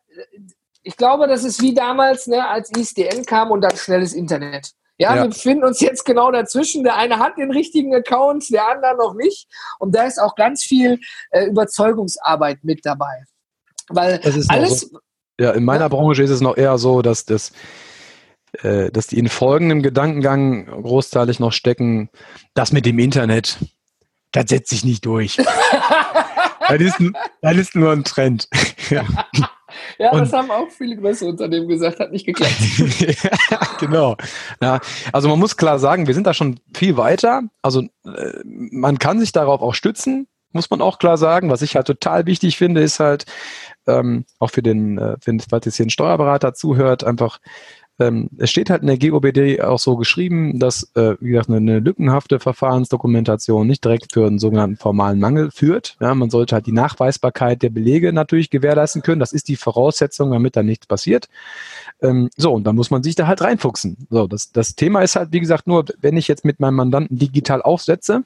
[0.84, 4.72] ich glaube, das ist wie damals, ne, als ISDN kam und dann schnelles Internet.
[4.98, 6.84] Ja, ja, wir befinden uns jetzt genau dazwischen.
[6.84, 9.48] Der eine hat den richtigen Account, der andere noch nicht.
[9.80, 11.00] Und da ist auch ganz viel
[11.32, 13.24] äh, Überzeugungsarbeit mit dabei.
[13.90, 15.00] Weil alles, so.
[15.42, 17.52] Ja, in meiner Branche ist es noch eher so, dass das
[18.62, 22.10] äh, dass die in folgendem Gedankengang großteilig noch stecken,
[22.54, 23.58] das mit dem Internet,
[24.32, 25.38] das setzt sich nicht durch.
[26.68, 26.98] das, ist,
[27.42, 28.50] das ist nur ein Trend.
[28.90, 29.04] ja,
[29.98, 32.54] ja das haben auch viele größere Unternehmen gesagt, hat nicht geklappt.
[33.00, 34.18] ja, genau.
[34.62, 34.80] Ja,
[35.12, 37.44] also man muss klar sagen, wir sind da schon viel weiter.
[37.62, 41.50] Also äh, man kann sich darauf auch stützen, muss man auch klar sagen.
[41.50, 43.26] Was ich halt total wichtig finde, ist halt,
[44.00, 47.40] ähm, auch für den, äh, wenn, falls jetzt hier ein Steuerberater zuhört, einfach
[48.02, 51.58] ähm, es steht halt in der GOBD auch so geschrieben, dass, äh, wie gesagt, eine,
[51.58, 55.98] eine lückenhafte Verfahrensdokumentation nicht direkt für einen sogenannten formalen Mangel führt.
[56.00, 59.20] Ja, man sollte halt die Nachweisbarkeit der Belege natürlich gewährleisten können.
[59.20, 61.30] Das ist die Voraussetzung, damit da nichts passiert.
[62.02, 64.08] Ähm, so, und dann muss man sich da halt reinfuchsen.
[64.10, 67.20] So, das, das Thema ist halt, wie gesagt, nur, wenn ich jetzt mit meinem Mandanten
[67.20, 68.24] digital aufsetze,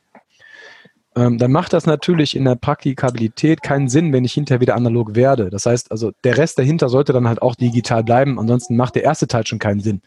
[1.15, 5.15] ähm, dann macht das natürlich in der Praktikabilität keinen Sinn, wenn ich hinterher wieder analog
[5.15, 5.49] werde.
[5.49, 9.03] Das heißt also, der Rest dahinter sollte dann halt auch digital bleiben, ansonsten macht der
[9.03, 10.01] erste Teil schon keinen Sinn.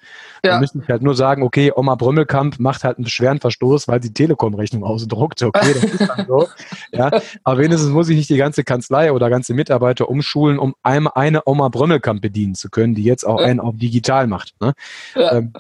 [0.45, 0.53] Ja.
[0.53, 4.03] Dann müsste ich halt nur sagen, okay, Oma Brümmelkamp macht halt einen schweren Verstoß, weil
[4.03, 5.43] sie Telekom-Rechnung ausdruckt.
[5.43, 6.47] Okay, das ist dann so.
[6.93, 7.11] ja,
[7.43, 11.43] aber wenigstens muss ich nicht die ganze Kanzlei oder ganze Mitarbeiter umschulen, um eine, eine
[11.47, 14.55] Oma Brümmelkamp bedienen zu können, die jetzt auch einen auf digital macht.
[14.61, 14.75] Ne?
[15.15, 15.33] Ja.
[15.33, 15.53] Ähm,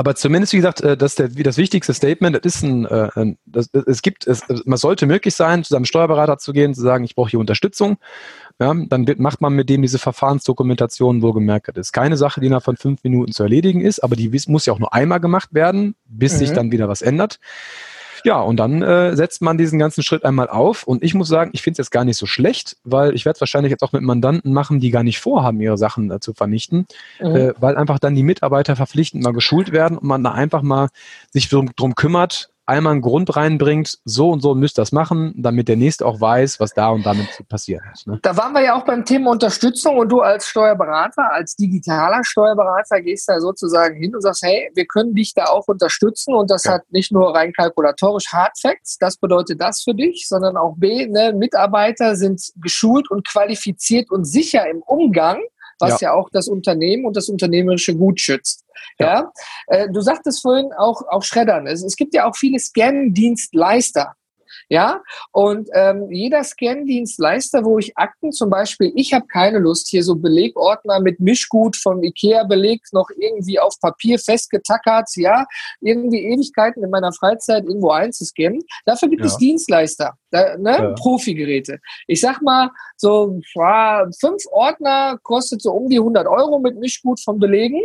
[0.00, 2.36] aber zumindest, wie gesagt, äh, das ist der, wie das wichtigste Statement.
[2.36, 6.38] Das ist ein, äh, das, es gibt, es, man sollte möglich sein, zu seinem Steuerberater
[6.38, 7.98] zu gehen, zu sagen, ich brauche hier Unterstützung.
[8.60, 11.66] Ja, dann macht man mit dem diese Verfahrensdokumentation wohlgemerkt.
[11.68, 14.66] Das ist keine Sache, die innerhalb von fünf Minuten zu erledigen ist, aber die muss
[14.66, 16.38] ja auch nur einmal gemacht werden, bis mhm.
[16.38, 17.40] sich dann wieder was ändert.
[18.24, 20.84] Ja, und dann äh, setzt man diesen ganzen Schritt einmal auf.
[20.84, 23.36] Und ich muss sagen, ich finde es jetzt gar nicht so schlecht, weil ich werde
[23.36, 26.34] es wahrscheinlich jetzt auch mit Mandanten machen, die gar nicht vorhaben, ihre Sachen äh, zu
[26.34, 26.86] vernichten,
[27.20, 27.36] mhm.
[27.36, 30.88] äh, weil einfach dann die Mitarbeiter verpflichtend mal geschult werden und man da einfach mal
[31.30, 35.68] sich drum, drum kümmert, einmal einen Grund reinbringt, so und so müsst das machen, damit
[35.68, 38.06] der Nächste auch weiß, was da und damit passiert ist.
[38.06, 38.18] Ne?
[38.22, 43.00] Da waren wir ja auch beim Thema Unterstützung und du als Steuerberater, als digitaler Steuerberater
[43.00, 46.64] gehst da sozusagen hin und sagst, hey, wir können dich da auch unterstützen und das
[46.64, 46.72] ja.
[46.72, 51.06] hat nicht nur rein kalkulatorisch Hard Facts, das bedeutet das für dich, sondern auch B,
[51.06, 55.40] ne, Mitarbeiter sind geschult und qualifiziert und sicher im Umgang
[55.78, 56.08] was ja.
[56.08, 58.64] ja, auch das Unternehmen und das unternehmerische Gut schützt.
[58.98, 59.32] Ja, ja?
[59.66, 61.66] Äh, du sagtest vorhin auch, auch Schreddern.
[61.66, 64.14] Es, es gibt ja auch viele Scan-Dienstleister.
[64.70, 65.02] Ja,
[65.32, 70.14] und ähm, jeder Scan-Dienstleister, wo ich Akten zum Beispiel, ich habe keine Lust, hier so
[70.14, 75.46] Belegordner mit Mischgut vom IKEA-Beleg noch irgendwie auf Papier festgetackert, ja,
[75.80, 78.60] irgendwie Ewigkeiten in meiner Freizeit irgendwo einzuscannen.
[78.84, 79.28] Dafür gibt ja.
[79.28, 80.92] es Dienstleister, da, ne, ja.
[80.92, 81.78] Profigeräte.
[82.06, 83.40] Ich sag mal, so
[84.20, 87.80] fünf Ordner kostet so um die 100 Euro mit Mischgut vom Belegen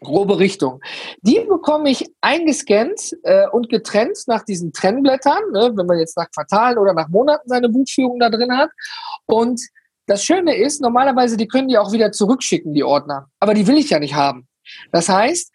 [0.00, 0.80] grobe Richtung.
[1.22, 6.30] Die bekomme ich eingescannt äh, und getrennt nach diesen Trennblättern, ne, wenn man jetzt nach
[6.30, 8.70] Quartalen oder nach Monaten seine Buchführung da drin hat.
[9.26, 9.60] Und
[10.06, 13.28] das Schöne ist, normalerweise, die können die auch wieder zurückschicken, die Ordner.
[13.38, 14.48] Aber die will ich ja nicht haben.
[14.90, 15.52] Das heißt,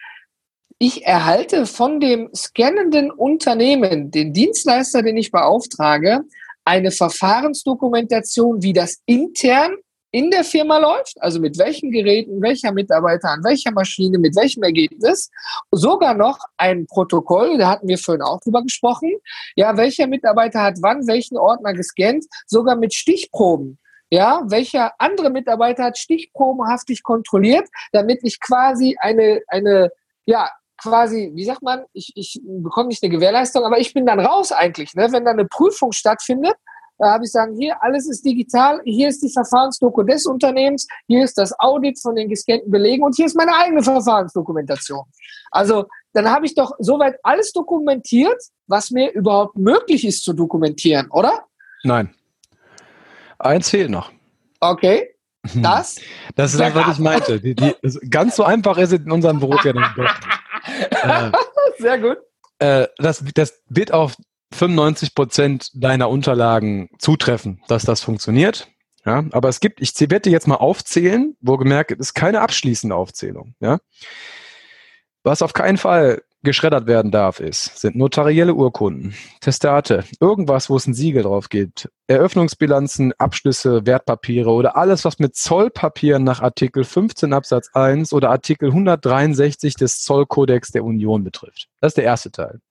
[0.77, 6.21] ich erhalte von dem scannenden Unternehmen, den Dienstleister, den ich beauftrage,
[6.65, 9.75] eine Verfahrensdokumentation, wie das intern
[10.15, 14.63] in der Firma läuft, also mit welchen Geräten, welcher Mitarbeiter, an welcher Maschine, mit welchem
[14.63, 15.29] Ergebnis,
[15.71, 19.11] sogar noch ein Protokoll, da hatten wir vorhin auch drüber gesprochen,
[19.57, 23.77] ja, welcher Mitarbeiter hat wann welchen Ordner gescannt, sogar mit Stichproben.
[24.09, 29.89] Ja, welcher andere Mitarbeiter hat stichprobenhaftig kontrolliert, damit ich quasi eine, eine,
[30.25, 34.21] ja, quasi, wie sagt man, ich, ich bekomme nicht eine Gewährleistung, aber ich bin dann
[34.21, 35.11] raus eigentlich, ne?
[35.11, 36.55] wenn da eine Prüfung stattfindet,
[36.97, 41.23] da habe ich sagen, hier alles ist digital, hier ist die Verfahrensdoku des Unternehmens, hier
[41.23, 45.03] ist das Audit von den gescannten Belegen und hier ist meine eigene Verfahrensdokumentation.
[45.51, 51.09] Also dann habe ich doch soweit alles dokumentiert, was mir überhaupt möglich ist zu dokumentieren,
[51.11, 51.43] oder?
[51.83, 52.13] Nein.
[53.39, 54.11] Eins fehlt noch.
[54.61, 55.15] Okay.
[55.55, 55.97] Das?
[56.35, 57.39] Das ist das, was ich meinte.
[57.39, 57.75] Die, die,
[58.09, 59.91] ganz so einfach ist es in unserem Beruf ja nicht.
[61.03, 61.31] äh,
[61.77, 62.17] Sehr gut.
[62.59, 64.15] Äh, das, das wird auf
[64.53, 68.67] 95 Prozent deiner Unterlagen zutreffen, dass das funktioniert.
[69.05, 72.95] Ja, aber es gibt, ich werde jetzt mal aufzählen, wo gemerkt, es ist keine abschließende
[72.95, 73.53] Aufzählung.
[73.59, 73.77] Ja,
[75.23, 80.87] was auf keinen Fall geschreddert werden darf, ist, sind notarielle Urkunden, Testate, irgendwas, wo es
[80.87, 87.33] ein Siegel drauf gibt, Eröffnungsbilanzen, Abschlüsse, Wertpapiere oder alles, was mit Zollpapieren nach Artikel 15
[87.33, 91.67] Absatz 1 oder Artikel 163 des Zollkodex der Union betrifft.
[91.81, 92.61] Das ist der erste Teil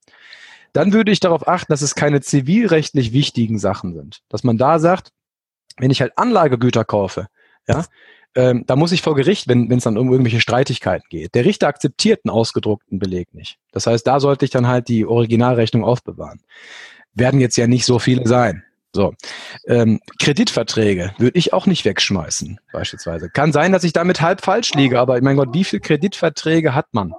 [0.74, 4.20] dann würde ich darauf achten, dass es keine zivilrechtlich wichtigen Sachen sind.
[4.28, 5.12] Dass man da sagt,
[5.78, 7.28] wenn ich halt Anlagegüter kaufe,
[7.66, 7.84] ja,
[8.34, 11.34] ähm, da muss ich vor Gericht, wenn es dann um irgendwelche Streitigkeiten geht.
[11.34, 13.58] Der Richter akzeptiert einen ausgedruckten Beleg nicht.
[13.70, 16.42] Das heißt, da sollte ich dann halt die Originalrechnung aufbewahren.
[17.14, 18.64] Werden jetzt ja nicht so viele sein.
[18.92, 19.14] So,
[19.66, 23.28] ähm, Kreditverträge würde ich auch nicht wegschmeißen, beispielsweise.
[23.28, 26.86] Kann sein, dass ich damit halb falsch liege, aber mein Gott, wie viele Kreditverträge hat
[26.92, 27.12] man?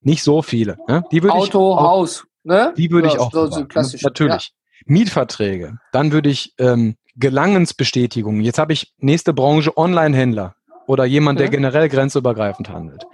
[0.00, 0.76] Nicht so viele.
[0.88, 1.04] Ne?
[1.12, 2.24] Die würde Auto, ich Haus.
[2.44, 2.74] Ne?
[2.76, 4.52] Die würde ich auch so, so klassisch, Natürlich.
[4.52, 4.92] Ja.
[4.92, 5.78] Mietverträge.
[5.92, 8.42] Dann würde ich ähm, Gelangensbestätigungen.
[8.42, 10.54] Jetzt habe ich nächste Branche Online-Händler
[10.86, 13.04] oder jemand, der generell grenzübergreifend handelt.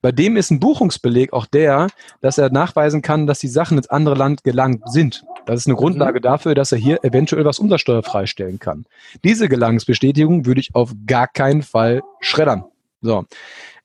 [0.00, 1.88] Bei dem ist ein Buchungsbeleg auch der,
[2.20, 5.24] dass er nachweisen kann, dass die Sachen ins andere Land gelangt sind.
[5.46, 6.22] Das ist eine Grundlage mhm.
[6.22, 8.84] dafür, dass er hier eventuell was umsatzsteuerfrei stellen kann.
[9.24, 12.64] Diese Gelangensbestätigung würde ich auf gar keinen Fall schreddern.
[13.00, 13.24] So.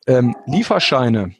[0.07, 1.35] ähm, Lieferscheine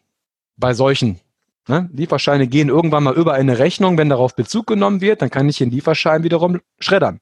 [0.58, 1.20] bei solchen
[1.68, 1.90] Ne?
[1.94, 5.58] Lieferscheine gehen irgendwann mal über eine Rechnung, wenn darauf Bezug genommen wird, dann kann ich
[5.58, 7.20] den Lieferschein wiederum schreddern.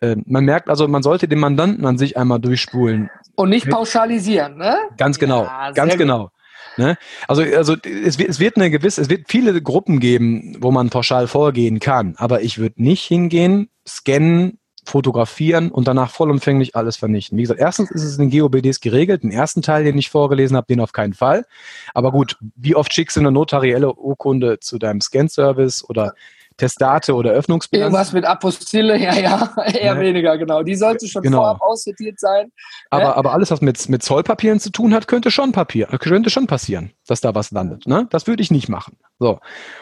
[0.00, 3.10] Äh, man merkt also, man sollte den Mandanten an sich einmal durchspulen.
[3.34, 4.76] Und nicht pauschalisieren, ne?
[4.96, 6.30] Ganz genau, ja, ganz genau.
[6.78, 6.96] Ne?
[7.26, 10.90] Also, also es, wird, es wird eine gewisse, es wird viele Gruppen geben, wo man
[10.90, 17.36] pauschal vorgehen kann, aber ich würde nicht hingehen, scannen, fotografieren und danach vollumfänglich alles vernichten.
[17.36, 19.24] Wie gesagt, erstens ist es in den GOBDs geregelt.
[19.24, 21.44] Den ersten Teil, den ich vorgelesen habe, den auf keinen Fall.
[21.92, 26.14] Aber gut, wie oft schickst du eine notarielle Urkunde zu deinem Scan-Service oder
[26.56, 27.86] Testate oder Öffnungsbilanz.
[27.86, 30.00] Irgendwas mit Apostille, ja, ja, eher ne?
[30.00, 30.62] weniger, genau.
[30.62, 31.38] Die sollte schon genau.
[31.38, 32.50] vorab aussortiert sein.
[32.90, 33.16] Aber, ne?
[33.16, 36.92] aber alles, was mit, mit Zollpapieren zu tun hat, könnte schon Papier, könnte schon passieren,
[37.06, 37.86] dass da was landet.
[37.86, 38.06] Ne?
[38.10, 38.96] Das würde ich nicht machen.
[39.18, 39.40] So.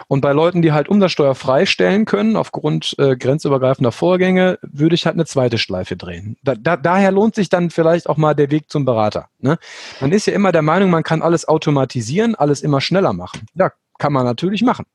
[0.08, 5.14] Und bei Leuten, die halt Umsatzsteuer freistellen können, aufgrund äh, grenzübergreifender Vorgänge, würde ich halt
[5.14, 6.36] eine zweite Schleife drehen.
[6.42, 9.28] Da, da, daher lohnt sich dann vielleicht auch mal der Weg zum Berater.
[9.38, 9.58] Ne?
[10.00, 13.46] Man ist ja immer der Meinung, man kann alles automatisieren, alles immer schneller machen.
[13.54, 14.86] Ja, kann man natürlich machen.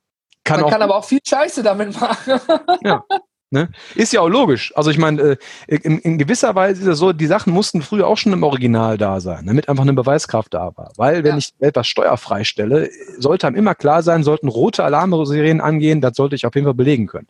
[0.50, 2.39] Kann Man auch, kann aber auch viel Scheiße damit machen.
[2.84, 3.04] ja.
[3.52, 3.70] Ne?
[3.95, 4.72] Ist ja auch logisch.
[4.76, 8.06] Also ich meine, äh, in, in, gewisser Weise ist es so, die Sachen mussten früher
[8.06, 10.91] auch schon im Original da sein, damit einfach eine Beweiskraft da war.
[10.97, 11.38] Weil wenn ja.
[11.38, 16.36] ich etwas steuerfrei stelle, sollte einem immer klar sein, sollten rote Alarmserien angehen, das sollte
[16.36, 17.28] ich auf jeden Fall belegen können.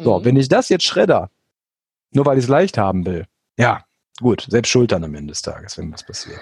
[0.00, 0.24] So, mhm.
[0.24, 1.30] wenn ich das jetzt schredder,
[2.10, 3.84] nur weil ich es leicht haben will, ja,
[4.20, 6.40] gut, selbst Schultern am Ende des Tages, wenn was passiert.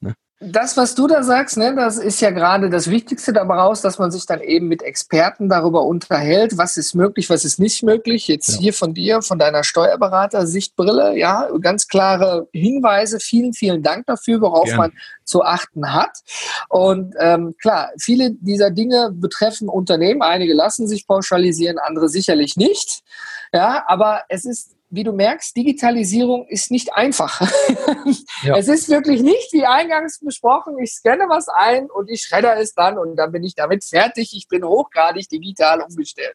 [0.00, 0.14] Ne?
[0.44, 4.10] Das, was du da sagst, ne, das ist ja gerade das Wichtigste daraus, dass man
[4.10, 8.28] sich dann eben mit Experten darüber unterhält, was ist möglich, was ist nicht möglich.
[8.28, 8.58] Jetzt ja.
[8.58, 13.20] hier von dir, von deiner Steuerberater-Sichtbrille, ja, ganz klare Hinweise.
[13.20, 14.78] Vielen, vielen Dank dafür, worauf Gerne.
[14.78, 14.92] man
[15.24, 16.18] zu achten hat.
[16.68, 20.22] Und ähm, klar, viele dieser Dinge betreffen Unternehmen.
[20.22, 23.02] Einige lassen sich pauschalisieren, andere sicherlich nicht.
[23.52, 27.40] Ja, aber es ist wie du merkst, Digitalisierung ist nicht einfach.
[28.44, 28.56] Ja.
[28.56, 32.74] Es ist wirklich nicht wie eingangs besprochen, ich scanne was ein und ich schredder es
[32.74, 34.32] dann und dann bin ich damit fertig.
[34.34, 36.34] Ich bin hochgradig digital umgestellt.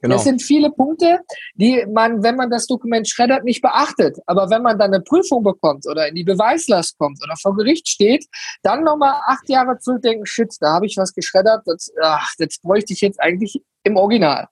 [0.00, 0.14] Genau.
[0.14, 1.18] Das sind viele Punkte,
[1.54, 4.18] die man, wenn man das Dokument schreddert, nicht beachtet.
[4.26, 7.88] Aber wenn man dann eine Prüfung bekommt oder in die Beweislast kommt oder vor Gericht
[7.88, 8.26] steht,
[8.62, 12.92] dann nochmal acht Jahre zurückdenken, shit, da habe ich was geschreddert, das, ach, das bräuchte
[12.92, 14.48] ich jetzt eigentlich im Original.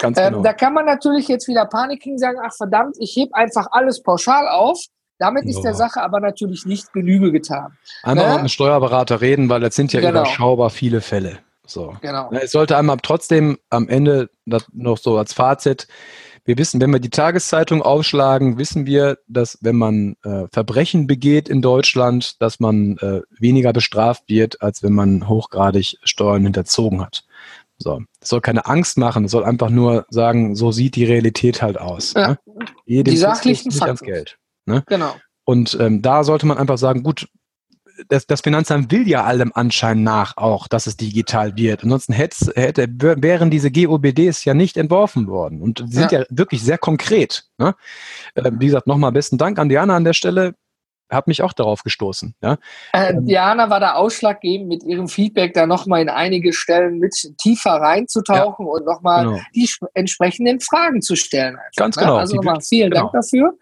[0.00, 0.42] Ganz ähm, genau.
[0.42, 4.02] da kann man natürlich jetzt wieder Panik kriegen, sagen, ach verdammt, ich heb einfach alles
[4.02, 4.80] pauschal auf.
[5.20, 7.76] Damit ist der Sache aber natürlich nicht Genüge getan.
[8.04, 8.30] Einmal ne?
[8.30, 10.20] mit einem Steuerberater reden, weil es sind ja genau.
[10.20, 11.38] überschaubar viele Fälle.
[11.66, 11.96] So.
[12.00, 12.30] Genau.
[12.30, 15.88] Es sollte einmal trotzdem am Ende noch so als Fazit,
[16.48, 21.46] wir wissen, wenn wir die Tageszeitung aufschlagen, wissen wir, dass wenn man äh, Verbrechen begeht
[21.46, 27.24] in Deutschland, dass man äh, weniger bestraft wird, als wenn man hochgradig Steuern hinterzogen hat.
[27.78, 31.62] So, das soll keine Angst machen, es soll einfach nur sagen, so sieht die Realität
[31.62, 32.14] halt aus.
[32.14, 32.28] Ja.
[32.28, 32.38] Ne?
[32.84, 34.36] Jedem die sachlichen nicht ans Geld.
[34.66, 34.82] Ne?
[34.86, 35.14] Genau.
[35.44, 37.28] Und ähm, da sollte man einfach sagen, gut,
[38.08, 41.82] das, das Finanzamt will ja allem Anschein nach auch, dass es digital wird.
[41.82, 45.60] Ansonsten hätte, hätte, wären diese GOBDs ja nicht entworfen worden.
[45.60, 47.44] Und sind ja, ja wirklich sehr konkret.
[47.58, 47.74] Ne?
[48.34, 50.54] Äh, wie gesagt, nochmal besten Dank an Diana an der Stelle
[51.10, 52.34] habe mich auch darauf gestoßen.
[52.42, 52.58] Ja?
[52.92, 57.14] Äh, ähm, Diana war da ausschlaggebend mit ihrem Feedback, da nochmal in einige Stellen mit
[57.38, 59.40] tiefer reinzutauchen ja, und nochmal genau.
[59.54, 61.56] die entsprechenden Fragen zu stellen.
[61.56, 62.02] Einfach, Ganz ne?
[62.02, 62.16] genau.
[62.16, 63.10] Also nochmal vielen genau.
[63.10, 63.54] Dank dafür.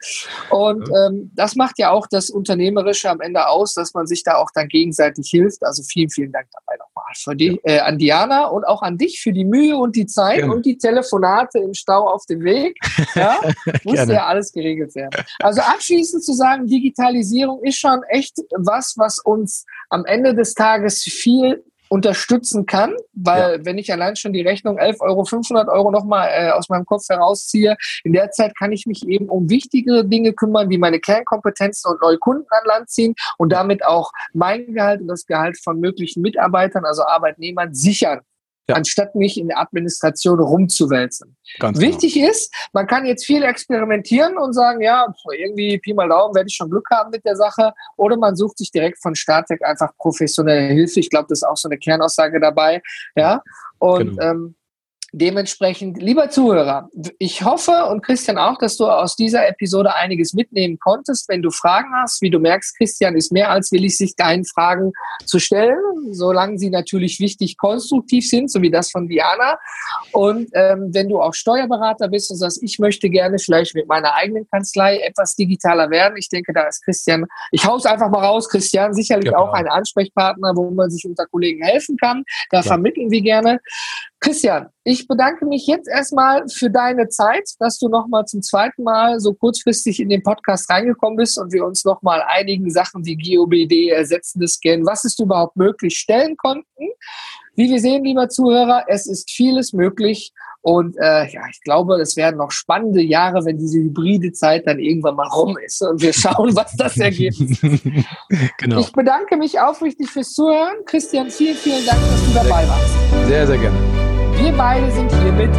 [0.50, 1.06] Und ja.
[1.06, 4.50] ähm, das macht ja auch das Unternehmerische am Ende aus, dass man sich da auch
[4.54, 5.64] dann gegenseitig hilft.
[5.64, 9.20] Also vielen, vielen Dank dabei nochmal für die, äh, an Diana und auch an dich
[9.20, 10.52] für die Mühe und die Zeit Gerne.
[10.52, 12.78] und die Telefonate im Stau auf dem Weg.
[13.14, 13.38] Ja,
[13.84, 15.24] musste ja alles geregelt werden.
[15.40, 20.54] Also abschließend zu sagen, Digitalisierung Digitalisierung ist schon echt was, was uns am Ende des
[20.54, 23.64] Tages viel unterstützen kann, weil ja.
[23.64, 27.04] wenn ich allein schon die Rechnung 11 Euro, 500 Euro nochmal äh, aus meinem Kopf
[27.08, 31.92] herausziehe, in der Zeit kann ich mich eben um wichtigere Dinge kümmern, wie meine Kernkompetenzen
[31.92, 35.78] und neue Kunden an Land ziehen und damit auch mein Gehalt und das Gehalt von
[35.78, 38.20] möglichen Mitarbeitern, also Arbeitnehmern, sichern
[38.68, 38.76] ja.
[38.76, 41.36] anstatt mich in der Administration rumzuwälzen.
[41.58, 42.30] Ganz Wichtig genau.
[42.30, 46.56] ist, man kann jetzt viel experimentieren und sagen, ja, irgendwie Pi mal Daumen werde ich
[46.56, 47.72] schon Glück haben mit der Sache.
[47.96, 51.00] Oder man sucht sich direkt von Start weg einfach professionelle Hilfe.
[51.00, 52.82] Ich glaube, das ist auch so eine Kernaussage dabei.
[53.14, 53.42] Ja.
[53.78, 54.22] Und genau.
[54.22, 54.54] ähm,
[55.12, 56.88] Dementsprechend, lieber Zuhörer,
[57.18, 61.28] ich hoffe und Christian auch, dass du aus dieser Episode einiges mitnehmen konntest.
[61.28, 64.92] Wenn du Fragen hast, wie du merkst, Christian ist mehr als willig, sich deinen Fragen
[65.24, 65.78] zu stellen,
[66.10, 69.58] solange sie natürlich wichtig konstruktiv sind, so wie das von Diana.
[70.12, 74.14] Und ähm, wenn du auch Steuerberater bist und sagst, ich möchte gerne vielleicht mit meiner
[74.14, 78.48] eigenen Kanzlei etwas digitaler werden, ich denke, da ist Christian, ich hau's einfach mal raus,
[78.48, 79.44] Christian, sicherlich genau.
[79.44, 82.24] auch ein Ansprechpartner, wo man sich unter Kollegen helfen kann.
[82.50, 82.62] Da ja.
[82.64, 83.60] vermitteln wir gerne.
[84.20, 88.82] Christian, ich Ich bedanke mich jetzt erstmal für deine Zeit, dass du nochmal zum zweiten
[88.82, 93.14] Mal so kurzfristig in den Podcast reingekommen bist und wir uns nochmal einigen Sachen wie
[93.14, 96.64] GOBD, ersetzende Scan, was ist überhaupt möglich, stellen konnten.
[97.56, 100.32] Wie wir sehen, lieber Zuhörer, es ist vieles möglich.
[100.62, 104.78] Und äh, ja, ich glaube, es werden noch spannende Jahre, wenn diese hybride Zeit dann
[104.78, 107.36] irgendwann mal rum ist und wir schauen, was das ergibt.
[108.58, 108.80] genau.
[108.80, 110.76] Ich bedanke mich aufrichtig fürs Zuhören.
[110.86, 113.28] Christian, vielen, vielen Dank, dass du dabei warst.
[113.28, 114.05] Sehr, sehr gerne.
[114.46, 115.50] Wir beide sind hiermit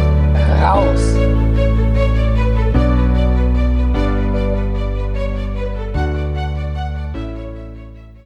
[0.62, 1.14] raus.